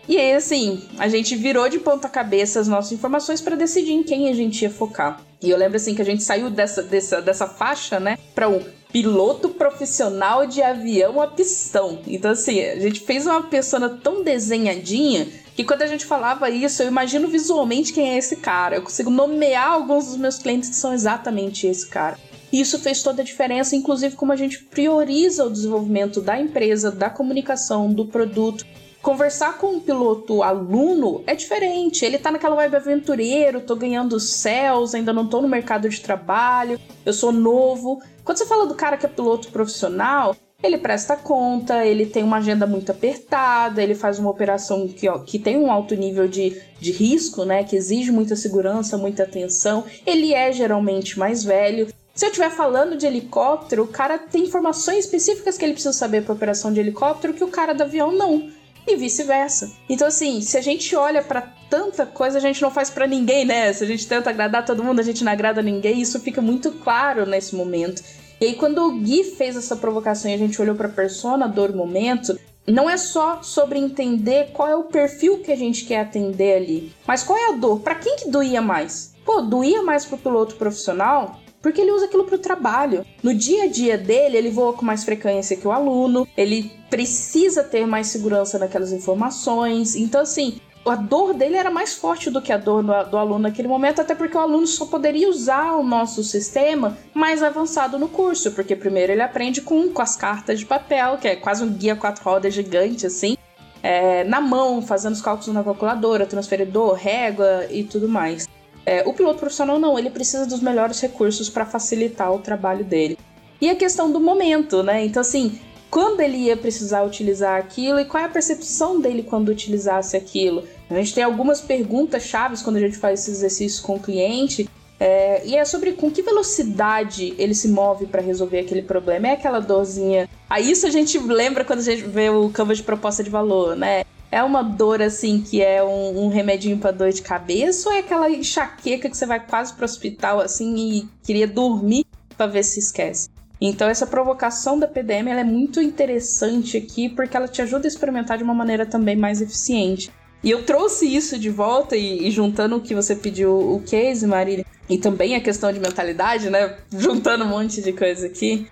[0.08, 4.02] E aí, assim, a gente virou de ponta cabeça as nossas informações para decidir em
[4.02, 5.20] quem a gente ia focar.
[5.42, 8.77] E eu lembro, assim, que a gente saiu dessa, dessa, dessa faixa, né, para um
[8.92, 12.00] piloto profissional de avião a pistão.
[12.06, 16.82] Então, assim, a gente fez uma persona tão desenhadinha que quando a gente falava isso,
[16.82, 18.76] eu imagino visualmente quem é esse cara.
[18.76, 22.18] Eu consigo nomear alguns dos meus clientes que são exatamente esse cara.
[22.52, 26.90] E isso fez toda a diferença, inclusive como a gente prioriza o desenvolvimento da empresa,
[26.90, 28.64] da comunicação, do produto.
[29.02, 32.04] Conversar com um piloto aluno é diferente.
[32.04, 36.80] Ele tá naquela vibe aventureiro, tô ganhando céus, ainda não tô no mercado de trabalho,
[37.06, 38.02] eu sou novo.
[38.24, 42.38] Quando você fala do cara que é piloto profissional, ele presta conta, ele tem uma
[42.38, 46.60] agenda muito apertada, ele faz uma operação que, ó, que tem um alto nível de,
[46.80, 47.62] de risco, né?
[47.62, 49.84] Que exige muita segurança, muita atenção.
[50.04, 51.86] Ele é geralmente mais velho.
[52.12, 56.24] Se eu estiver falando de helicóptero, o cara tem informações específicas que ele precisa saber
[56.24, 58.50] para operação de helicóptero que o cara do avião não.
[58.90, 59.70] E vice-versa.
[59.86, 63.44] Então, assim, se a gente olha para tanta coisa, a gente não faz para ninguém,
[63.44, 63.70] né?
[63.70, 66.00] Se a gente tenta agradar todo mundo, a gente não agrada ninguém.
[66.00, 68.02] Isso fica muito claro nesse momento.
[68.40, 71.74] E aí, quando o Gui fez essa provocação e a gente olhou pra persona, dor,
[71.74, 76.56] momento, não é só sobre entender qual é o perfil que a gente quer atender
[76.56, 77.80] ali, mas qual é a dor?
[77.80, 79.14] Para quem que doía mais?
[79.24, 81.40] Pô, doía mais pro piloto profissional?
[81.60, 83.04] Porque ele usa aquilo para o trabalho.
[83.22, 87.62] No dia a dia dele, ele voa com mais frequência que o aluno, ele precisa
[87.62, 89.94] ter mais segurança naquelas informações.
[89.96, 93.40] Então, assim, a dor dele era mais forte do que a dor do, do, aluno
[93.40, 98.08] naquele momento, até porque o aluno só poderia usar o nosso sistema mais avançado no
[98.08, 101.68] curso, porque primeiro ele aprende com, com as cartas de papel, que é quase um
[101.68, 103.36] guia quatro rodas gigante, assim,
[103.82, 108.48] é, na mão, fazendo os cálculos na calculadora, transferidor, régua e tudo mais.
[108.86, 113.18] É, o piloto profissional não, ele precisa dos melhores recursos para facilitar o trabalho dele.
[113.60, 115.04] E a questão do momento, né?
[115.04, 115.58] Então, assim,
[115.90, 120.64] quando ele ia precisar utilizar aquilo e qual é a percepção dele quando utilizasse aquilo.
[120.90, 124.68] A gente tem algumas perguntas chaves quando a gente faz esses exercícios com o cliente.
[125.00, 129.28] É, e é sobre com que velocidade ele se move para resolver aquele problema.
[129.28, 130.28] É aquela dorzinha.
[130.50, 133.76] Aí isso a gente lembra quando a gente vê o Canvas de proposta de valor,
[133.76, 134.04] né?
[134.30, 138.00] É uma dor assim que é um, um remedinho para dor de cabeça ou é
[138.00, 142.04] aquela enxaqueca que você vai quase pro hospital assim e queria dormir
[142.36, 143.28] para ver se esquece?
[143.60, 148.36] Então essa provocação da PDM é muito interessante aqui porque ela te ajuda a experimentar
[148.36, 150.10] de uma maneira também mais eficiente.
[150.42, 154.26] E eu trouxe isso de volta e, e juntando o que você pediu o case,
[154.26, 156.76] Marília, e também a questão de mentalidade, né?
[156.96, 158.68] Juntando um monte de coisa aqui.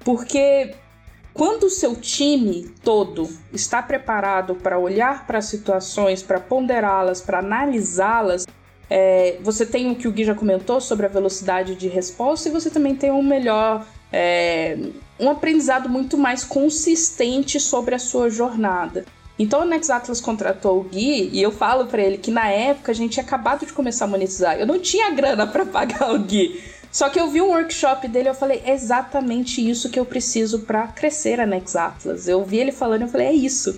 [0.00, 0.74] Porque
[1.34, 7.40] quando o seu time todo está preparado para olhar para as situações, para ponderá-las, para
[7.40, 8.46] analisá-las,
[8.88, 12.52] é, você tem o que o Gui já comentou sobre a velocidade de resposta e
[12.52, 13.84] você também tem um melhor.
[14.12, 14.78] É,
[15.18, 19.04] um aprendizado muito mais consistente sobre a sua jornada.
[19.36, 22.92] Então o Nex Atlas contratou o Gui e eu falo para ele que na época
[22.92, 24.56] a gente tinha acabado de começar a monetizar.
[24.56, 26.62] Eu não tinha grana para pagar o Gui.
[26.94, 30.60] Só que eu vi um workshop dele eu falei, é exatamente isso que eu preciso
[30.60, 32.28] para crescer a Nex Atlas.
[32.28, 33.74] Eu vi ele falando eu falei, é isso.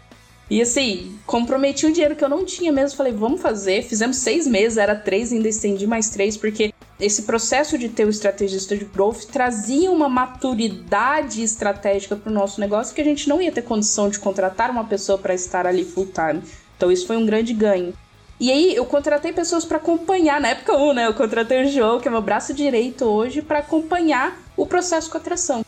[0.51, 2.95] E assim, comprometi um dinheiro que eu não tinha mesmo.
[2.95, 3.83] Falei, vamos fazer.
[3.85, 8.11] Fizemos seis meses, era três, ainda estendi mais três, porque esse processo de ter o
[8.11, 13.41] estrategista de growth trazia uma maturidade estratégica para o nosso negócio que a gente não
[13.41, 16.43] ia ter condição de contratar uma pessoa para estar ali full time.
[16.77, 17.95] Então isso foi um grande ganho.
[18.39, 21.07] E aí eu contratei pessoas para acompanhar, na época 1, né?
[21.07, 25.17] Eu contratei o João, que é meu braço direito hoje, para acompanhar o processo com
[25.17, 25.65] atração.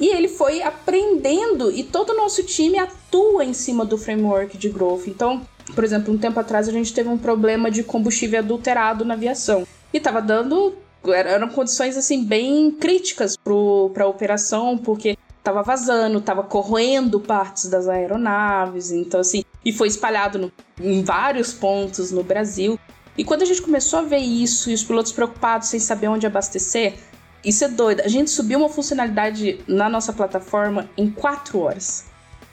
[0.00, 4.68] E ele foi aprendendo e todo o nosso time atua em cima do framework de
[4.68, 5.06] growth.
[5.06, 5.42] Então,
[5.74, 9.66] por exemplo, um tempo atrás a gente teve um problema de combustível adulterado na aviação.
[9.92, 10.74] E tava dando.
[11.04, 15.16] Eram condições assim bem críticas para a operação, porque
[15.48, 21.54] tava vazando, tava corroendo partes das aeronaves, então assim, e foi espalhado no, em vários
[21.54, 22.78] pontos no Brasil.
[23.16, 26.26] E quando a gente começou a ver isso e os pilotos preocupados sem saber onde
[26.26, 26.96] abastecer,
[27.42, 28.02] isso é doido.
[28.02, 32.04] A gente subiu uma funcionalidade na nossa plataforma em quatro horas.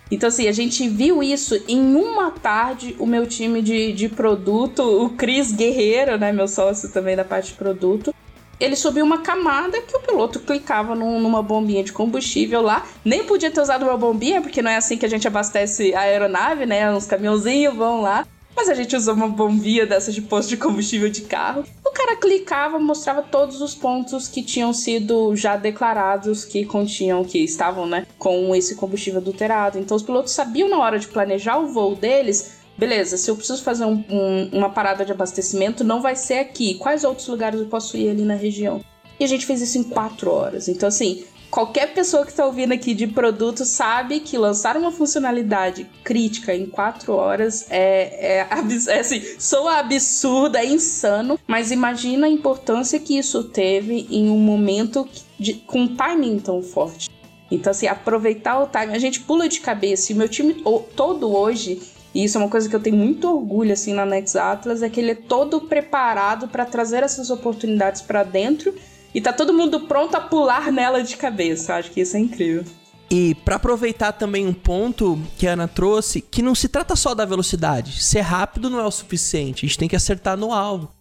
[0.09, 2.95] Então, assim, a gente viu isso em uma tarde.
[2.97, 7.51] O meu time de, de produto, o Cris Guerreiro, né, meu sócio também da parte
[7.51, 8.15] de produto,
[8.59, 12.85] ele subiu uma camada que o piloto clicava num, numa bombinha de combustível lá.
[13.03, 16.01] Nem podia ter usado uma bombinha, porque não é assim que a gente abastece a
[16.01, 16.91] aeronave, né?
[16.91, 18.25] Uns caminhãozinhos vão lá.
[18.55, 21.65] Mas a gente usou uma bombinha dessas de posto de combustível de carro.
[21.85, 27.39] O cara clicava, mostrava todos os pontos que tinham sido já declarados que continham, que
[27.39, 29.77] estavam, né, com esse combustível adulterado.
[29.77, 33.63] Então os pilotos sabiam na hora de planejar o voo deles beleza, se eu preciso
[33.63, 36.75] fazer um, um, uma parada de abastecimento, não vai ser aqui.
[36.75, 38.83] Quais outros lugares eu posso ir ali na região?
[39.19, 40.67] E a gente fez isso em quatro horas.
[40.67, 45.89] Então, assim, qualquer pessoa que está ouvindo aqui de produto sabe que lançar uma funcionalidade
[46.03, 48.47] crítica em quatro horas é, é,
[48.89, 54.37] é assim, soa absurdo, é insano, mas imagina a importância que isso teve em um
[54.37, 55.07] momento
[55.39, 57.09] de, com um timing tão forte.
[57.49, 60.11] Então, assim, aproveitar o timing, a gente pula de cabeça.
[60.11, 60.63] E meu time
[60.95, 61.79] todo hoje,
[62.15, 64.89] e isso é uma coisa que eu tenho muito orgulho, assim, na Nex Atlas, é
[64.89, 68.73] que ele é todo preparado para trazer essas oportunidades para dentro
[69.13, 71.73] e tá todo mundo pronto a pular nela de cabeça.
[71.73, 72.63] Eu acho que isso é incrível.
[73.11, 77.13] E para aproveitar também um ponto que a Ana trouxe, que não se trata só
[77.13, 78.01] da velocidade.
[78.01, 80.94] Ser rápido não é o suficiente, a gente tem que acertar no alvo.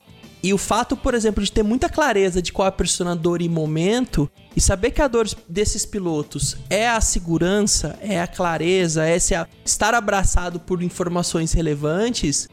[0.44, 3.40] E o fato, por exemplo, de ter muita clareza de qual é a persona dor
[3.40, 9.08] e momento, e saber que a dor desses pilotos é a segurança, é a clareza,
[9.08, 12.46] é estar abraçado por informações relevantes,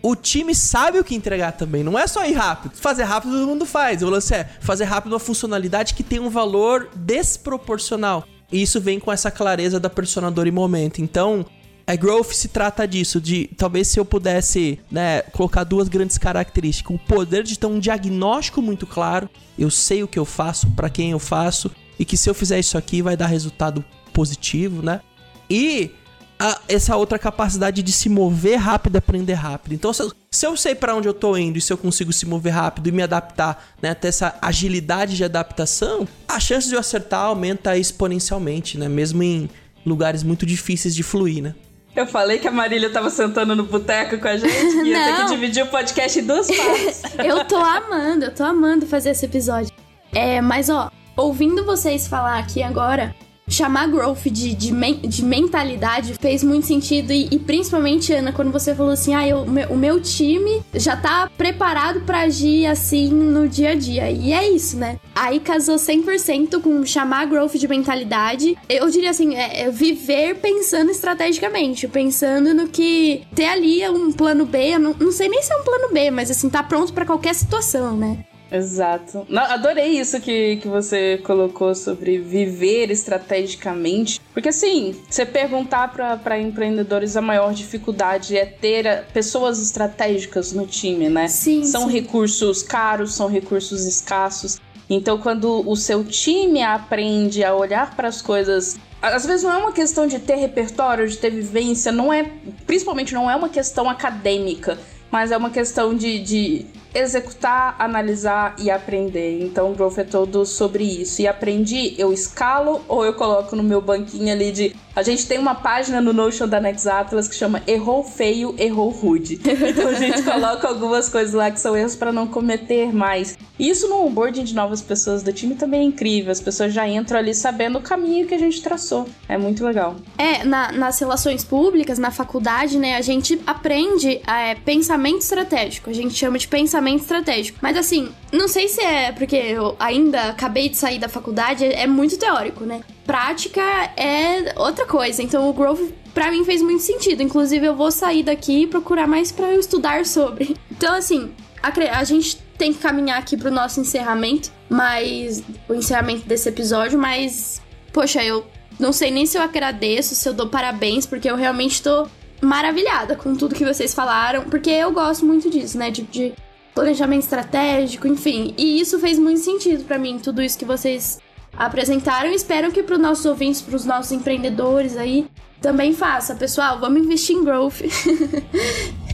[0.00, 1.82] o time sabe o que entregar também.
[1.82, 2.76] Não é só ir rápido.
[2.76, 4.04] Fazer rápido todo mundo faz.
[4.04, 8.24] O lance é fazer rápido uma funcionalidade que tem um valor desproporcional.
[8.52, 11.02] E isso vem com essa clareza da personador e momento.
[11.02, 11.44] Então,
[11.86, 16.94] a growth se trata disso, de talvez se eu pudesse né, colocar duas grandes características:
[16.94, 19.28] o poder de ter um diagnóstico muito claro,
[19.58, 22.58] eu sei o que eu faço, para quem eu faço, e que se eu fizer
[22.58, 25.00] isso aqui vai dar resultado positivo, né?
[25.48, 25.90] E
[26.38, 29.74] a, essa outra capacidade de se mover rápido aprender rápido.
[29.74, 32.12] Então, se eu, se eu sei para onde eu tô indo e se eu consigo
[32.12, 36.74] se mover rápido e me adaptar, né, ter essa agilidade de adaptação, a chance de
[36.74, 39.48] eu acertar aumenta exponencialmente, né, mesmo em
[39.86, 41.54] lugares muito difíceis de fluir, né?
[41.94, 45.16] Eu falei que a Marília tava sentando no boteco com a gente e ia ter
[45.16, 47.02] que dividir o podcast em duas partes.
[47.22, 49.70] eu tô amando, eu tô amando fazer esse episódio.
[50.14, 53.14] É, mas ó, ouvindo vocês falar aqui agora,
[53.48, 57.12] chamar growth de, de, de mentalidade fez muito sentido.
[57.12, 61.30] E, e, principalmente, Ana, quando você falou assim: ah, eu, o meu time já tá
[61.36, 64.10] preparado para agir assim no dia a dia.
[64.10, 64.98] E é isso, né?
[65.14, 68.56] Aí casou 100% com chamar growth de mentalidade.
[68.68, 74.46] Eu diria assim: é, é viver pensando estrategicamente, pensando no que ter ali um plano
[74.46, 74.78] B.
[74.78, 77.34] Não, não sei nem se é um plano B, mas assim, tá pronto para qualquer
[77.34, 78.24] situação, né?
[78.52, 79.26] Exato.
[79.30, 84.20] Não, adorei isso que, que você colocou sobre viver estrategicamente.
[84.34, 90.66] Porque, assim, você perguntar para empreendedores, a maior dificuldade é ter eh, pessoas estratégicas no
[90.66, 91.28] time, né?
[91.28, 91.64] Sim.
[91.64, 91.92] São sim.
[91.92, 94.60] recursos caros, são recursos escassos.
[94.90, 99.56] Então, quando o seu time aprende a olhar para as coisas às vezes não é
[99.56, 102.30] uma questão de ter repertório, de ter vivência, não é,
[102.64, 104.78] principalmente não é uma questão acadêmica,
[105.10, 109.42] mas é uma questão de, de executar, analisar e aprender.
[109.42, 111.22] Então Growth é todo sobre isso.
[111.22, 114.76] E aprendi, eu escalo ou eu coloco no meu banquinho ali de.
[114.94, 118.90] A gente tem uma página no Notion da Next Atlas que chama Errou Feio, Errou
[118.90, 119.40] Rude.
[119.44, 123.38] Então a gente coloca algumas coisas lá que são erros para não cometer mais.
[123.58, 126.32] E isso no onboarding de novas pessoas do time também é incrível.
[126.32, 129.08] As pessoas já entram ali sabendo o caminho que a gente traçou.
[129.28, 129.96] É muito legal.
[130.18, 135.88] É, na, nas relações públicas, na faculdade, né, a gente aprende é, pensamento estratégico.
[135.88, 137.58] A gente chama de pensamento pensamento estratégico.
[137.60, 141.86] Mas assim, não sei se é porque eu ainda acabei de sair da faculdade, é,
[141.86, 142.80] muito teórico, né?
[143.04, 143.62] Prática
[143.96, 145.22] é outra coisa.
[145.22, 147.22] Então o growth para mim fez muito sentido.
[147.22, 150.56] Inclusive eu vou sair daqui e procurar mais para eu estudar sobre.
[150.82, 151.30] Então assim,
[151.62, 156.98] a, a gente tem que caminhar aqui pro nosso encerramento, mas o encerramento desse episódio,
[156.98, 158.44] mas poxa, eu
[158.80, 162.08] não sei nem se eu agradeço, se eu dou parabéns, porque eu realmente tô
[162.40, 165.90] maravilhada com tudo que vocês falaram, porque eu gosto muito disso, né?
[165.90, 166.32] De, de
[166.74, 168.54] planejamento estratégico, enfim.
[168.58, 171.20] E isso fez muito sentido para mim, tudo isso que vocês
[171.56, 172.30] apresentaram.
[172.30, 175.26] Espero que para os nossos ouvintes, para os nossos empreendedores aí,
[175.60, 176.34] também faça.
[176.34, 177.82] Pessoal, vamos investir em growth.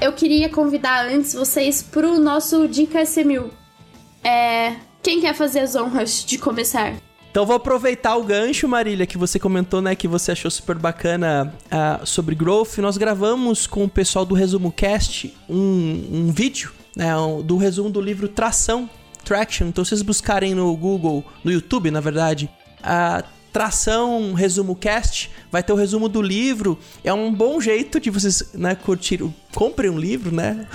[0.00, 3.50] Eu queria convidar antes vocês para o nosso Dica SMU.
[4.24, 6.94] É, quem quer fazer as honras de começar?
[7.30, 11.54] Então vou aproveitar o gancho, Marília, que você comentou, né, que você achou super bacana
[11.66, 12.78] uh, sobre growth.
[12.78, 17.12] Nós gravamos com o pessoal do Resumo Cast um, um vídeo, né,
[17.44, 18.88] do resumo do livro Tração,
[19.24, 19.68] Traction.
[19.68, 25.72] Então, vocês buscarem no Google, no YouTube, na verdade, uh, Tração Resumo Cast, vai ter
[25.72, 26.78] o resumo do livro.
[27.04, 29.22] É um bom jeito de vocês, né, curtir.
[29.54, 30.66] Comprem um livro, né?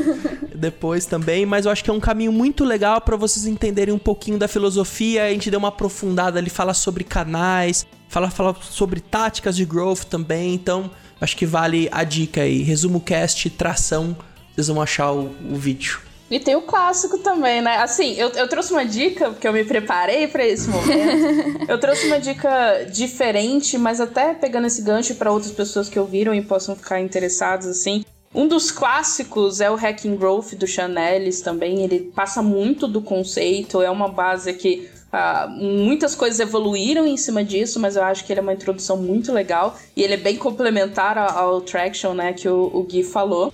[0.54, 3.98] Depois também, mas eu acho que é um caminho muito legal para vocês entenderem um
[3.98, 5.24] pouquinho da filosofia.
[5.24, 10.04] A gente deu uma aprofundada ali, fala sobre canais, fala, fala sobre táticas de growth
[10.04, 10.52] também.
[10.52, 12.62] Então, acho que vale a dica aí.
[12.62, 14.14] Resumo Cast, Tração,
[14.56, 16.00] vocês vão achar o, o vídeo.
[16.28, 17.76] E tem o clássico também, né?
[17.76, 21.64] Assim, eu, eu trouxe uma dica, porque eu me preparei para esse momento.
[21.68, 26.34] eu trouxe uma dica diferente, mas até pegando esse gancho para outras pessoas que ouviram
[26.34, 28.04] e possam ficar interessadas, assim.
[28.34, 31.82] Um dos clássicos é o Hacking Growth do Chanelis também.
[31.82, 37.42] Ele passa muito do conceito, é uma base que Uh, muitas coisas evoluíram em cima
[37.42, 40.36] disso, mas eu acho que ele é uma introdução muito legal e ele é bem
[40.36, 43.50] complementar ao, ao Traction, né, que o, o Gui falou.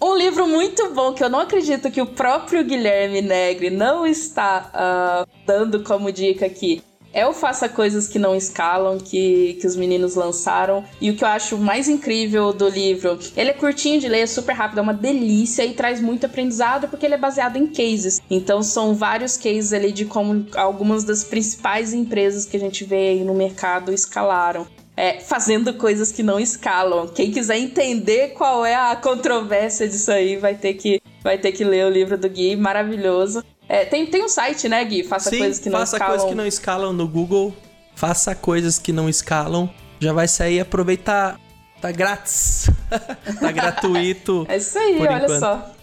[0.00, 4.70] Um livro muito bom que eu não acredito que o próprio Guilherme Negri não está
[4.74, 6.82] uh, dando como dica aqui
[7.16, 10.84] é o Faça Coisas Que Não Escalam, que, que os meninos lançaram.
[11.00, 14.26] E o que eu acho mais incrível do livro, ele é curtinho de ler, é
[14.26, 18.20] super rápido, é uma delícia e traz muito aprendizado porque ele é baseado em cases.
[18.30, 23.08] Então são vários cases ali de como algumas das principais empresas que a gente vê
[23.08, 24.66] aí no mercado escalaram.
[24.96, 27.06] É, fazendo coisas que não escalam.
[27.08, 31.64] Quem quiser entender qual é a controvérsia disso aí, vai ter que, vai ter que
[31.64, 33.44] ler o livro do Gui, maravilhoso.
[33.68, 35.04] É, tem, tem um site, né, Gui?
[35.04, 36.14] Faça Sim, coisas que não faça escalam.
[36.14, 37.54] coisas que não escalam no Google.
[37.94, 39.68] Faça coisas que não escalam.
[40.00, 41.38] Já vai sair aproveitar.
[41.80, 42.70] Tá grátis.
[43.40, 44.46] tá gratuito.
[44.48, 45.38] É isso aí, olha enquanto.
[45.38, 45.75] só.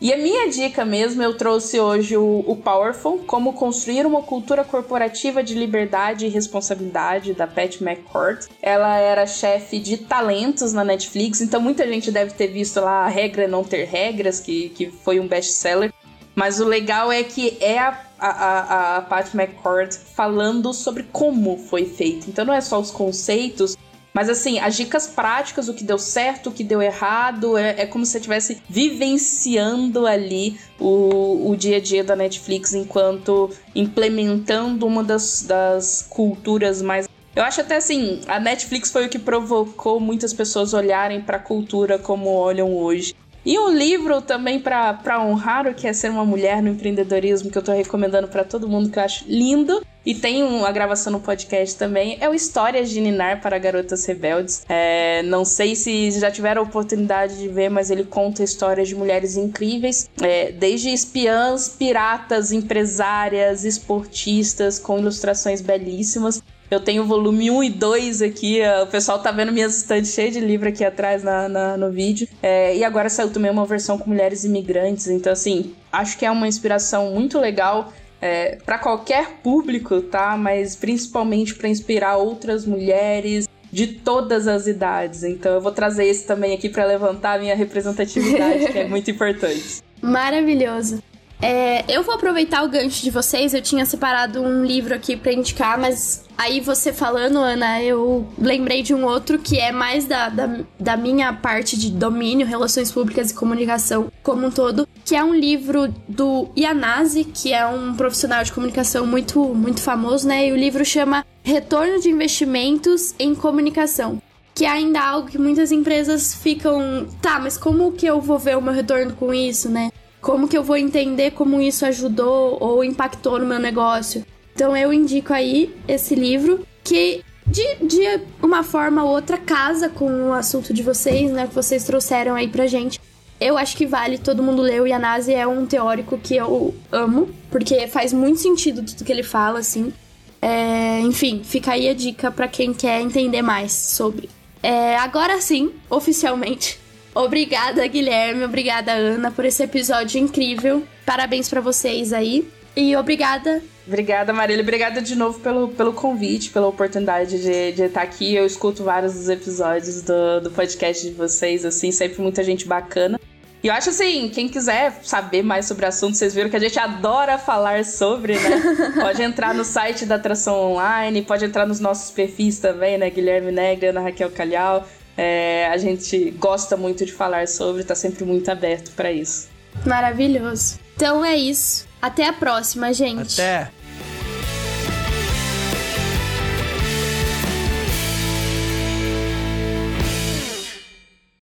[0.00, 4.62] E a minha dica mesmo, eu trouxe hoje o, o, Powerful, como construir uma cultura
[4.62, 8.46] corporativa de liberdade e responsabilidade, da Pat McCourt.
[8.62, 13.08] Ela era chefe de talentos na Netflix, então muita gente deve ter visto lá A
[13.08, 15.92] Regra Não Ter Regras, que, que foi um best-seller.
[16.32, 21.84] Mas o legal é que é a, a, a Pat McCord falando sobre como foi
[21.84, 22.30] feito.
[22.30, 23.76] Então não é só os conceitos,
[24.18, 27.86] mas assim, as dicas práticas, o que deu certo, o que deu errado, é, é
[27.86, 34.84] como se você estivesse vivenciando ali o, o dia a dia da Netflix enquanto implementando
[34.84, 37.08] uma das, das culturas mais.
[37.36, 41.40] Eu acho até assim, a Netflix foi o que provocou muitas pessoas olharem para a
[41.40, 43.14] cultura como olham hoje.
[43.48, 47.56] E um livro também para honrar o que é ser uma mulher no empreendedorismo, que
[47.56, 49.82] eu tô recomendando para todo mundo, que eu acho lindo.
[50.04, 52.18] E tem uma gravação no podcast também.
[52.20, 54.66] É o Histórias de Ninar para Garotas Rebeldes.
[54.68, 58.94] É, não sei se já tiveram a oportunidade de ver, mas ele conta histórias de
[58.94, 66.42] mulheres incríveis, é, desde espiãs, piratas, empresárias, esportistas, com ilustrações belíssimas.
[66.70, 68.60] Eu tenho o volume 1 e 2 aqui.
[68.82, 72.28] O pessoal tá vendo minhas estantes cheias de livro aqui atrás na, na no vídeo.
[72.42, 75.08] É, e agora saiu também uma versão com mulheres imigrantes.
[75.08, 77.92] Então, assim, acho que é uma inspiração muito legal.
[78.20, 80.36] É, para qualquer público, tá?
[80.36, 85.22] Mas principalmente para inspirar outras mulheres de todas as idades.
[85.22, 89.10] Então eu vou trazer esse também aqui para levantar a minha representatividade, que é muito
[89.10, 89.82] importante.
[90.02, 91.02] Maravilhoso.
[91.40, 93.54] É, eu vou aproveitar o gancho de vocês.
[93.54, 98.82] Eu tinha separado um livro aqui para indicar, mas aí você falando, Ana, eu lembrei
[98.82, 103.30] de um outro que é mais da, da, da, minha parte de domínio, relações públicas
[103.30, 108.42] e comunicação como um todo, que é um livro do Yanase, que é um profissional
[108.42, 110.48] de comunicação muito, muito famoso, né?
[110.48, 114.20] E o livro chama Retorno de Investimentos em Comunicação
[114.54, 118.56] que é ainda algo que muitas empresas ficam, tá, mas como que eu vou ver
[118.56, 119.88] o meu retorno com isso, né?
[120.28, 124.26] Como que eu vou entender como isso ajudou ou impactou no meu negócio?
[124.54, 130.28] Então eu indico aí esse livro que de, de uma forma ou outra casa com
[130.28, 131.46] o assunto de vocês, né?
[131.46, 133.00] Que vocês trouxeram aí pra gente.
[133.40, 134.82] Eu acho que vale todo mundo ler.
[134.82, 139.22] O Yanase é um teórico que eu amo, porque faz muito sentido tudo que ele
[139.22, 139.94] fala, assim.
[140.42, 144.28] É, enfim, fica aí a dica para quem quer entender mais sobre.
[144.62, 146.78] É, agora sim, oficialmente,
[147.18, 148.44] Obrigada, Guilherme.
[148.44, 150.84] Obrigada, Ana, por esse episódio incrível.
[151.04, 152.48] Parabéns para vocês aí.
[152.76, 153.60] E obrigada.
[153.84, 154.62] Obrigada, Marília.
[154.62, 158.36] Obrigada de novo pelo, pelo convite, pela oportunidade de, de estar aqui.
[158.36, 163.18] Eu escuto vários dos episódios do, do podcast de vocês, assim, sempre muita gente bacana.
[163.64, 166.60] E eu acho assim, quem quiser saber mais sobre o assunto, vocês viram que a
[166.60, 168.62] gente adora falar sobre, né?
[168.94, 173.10] pode entrar no site da Atração Online, pode entrar nos nossos perfis também, né?
[173.10, 174.86] Guilherme Negra, Ana Raquel Calhau.
[175.20, 179.48] É, a gente gosta muito de falar sobre, tá sempre muito aberto para isso.
[179.84, 180.78] Maravilhoso.
[180.94, 181.88] Então é isso.
[182.00, 183.40] Até a próxima, gente.
[183.40, 183.68] Até.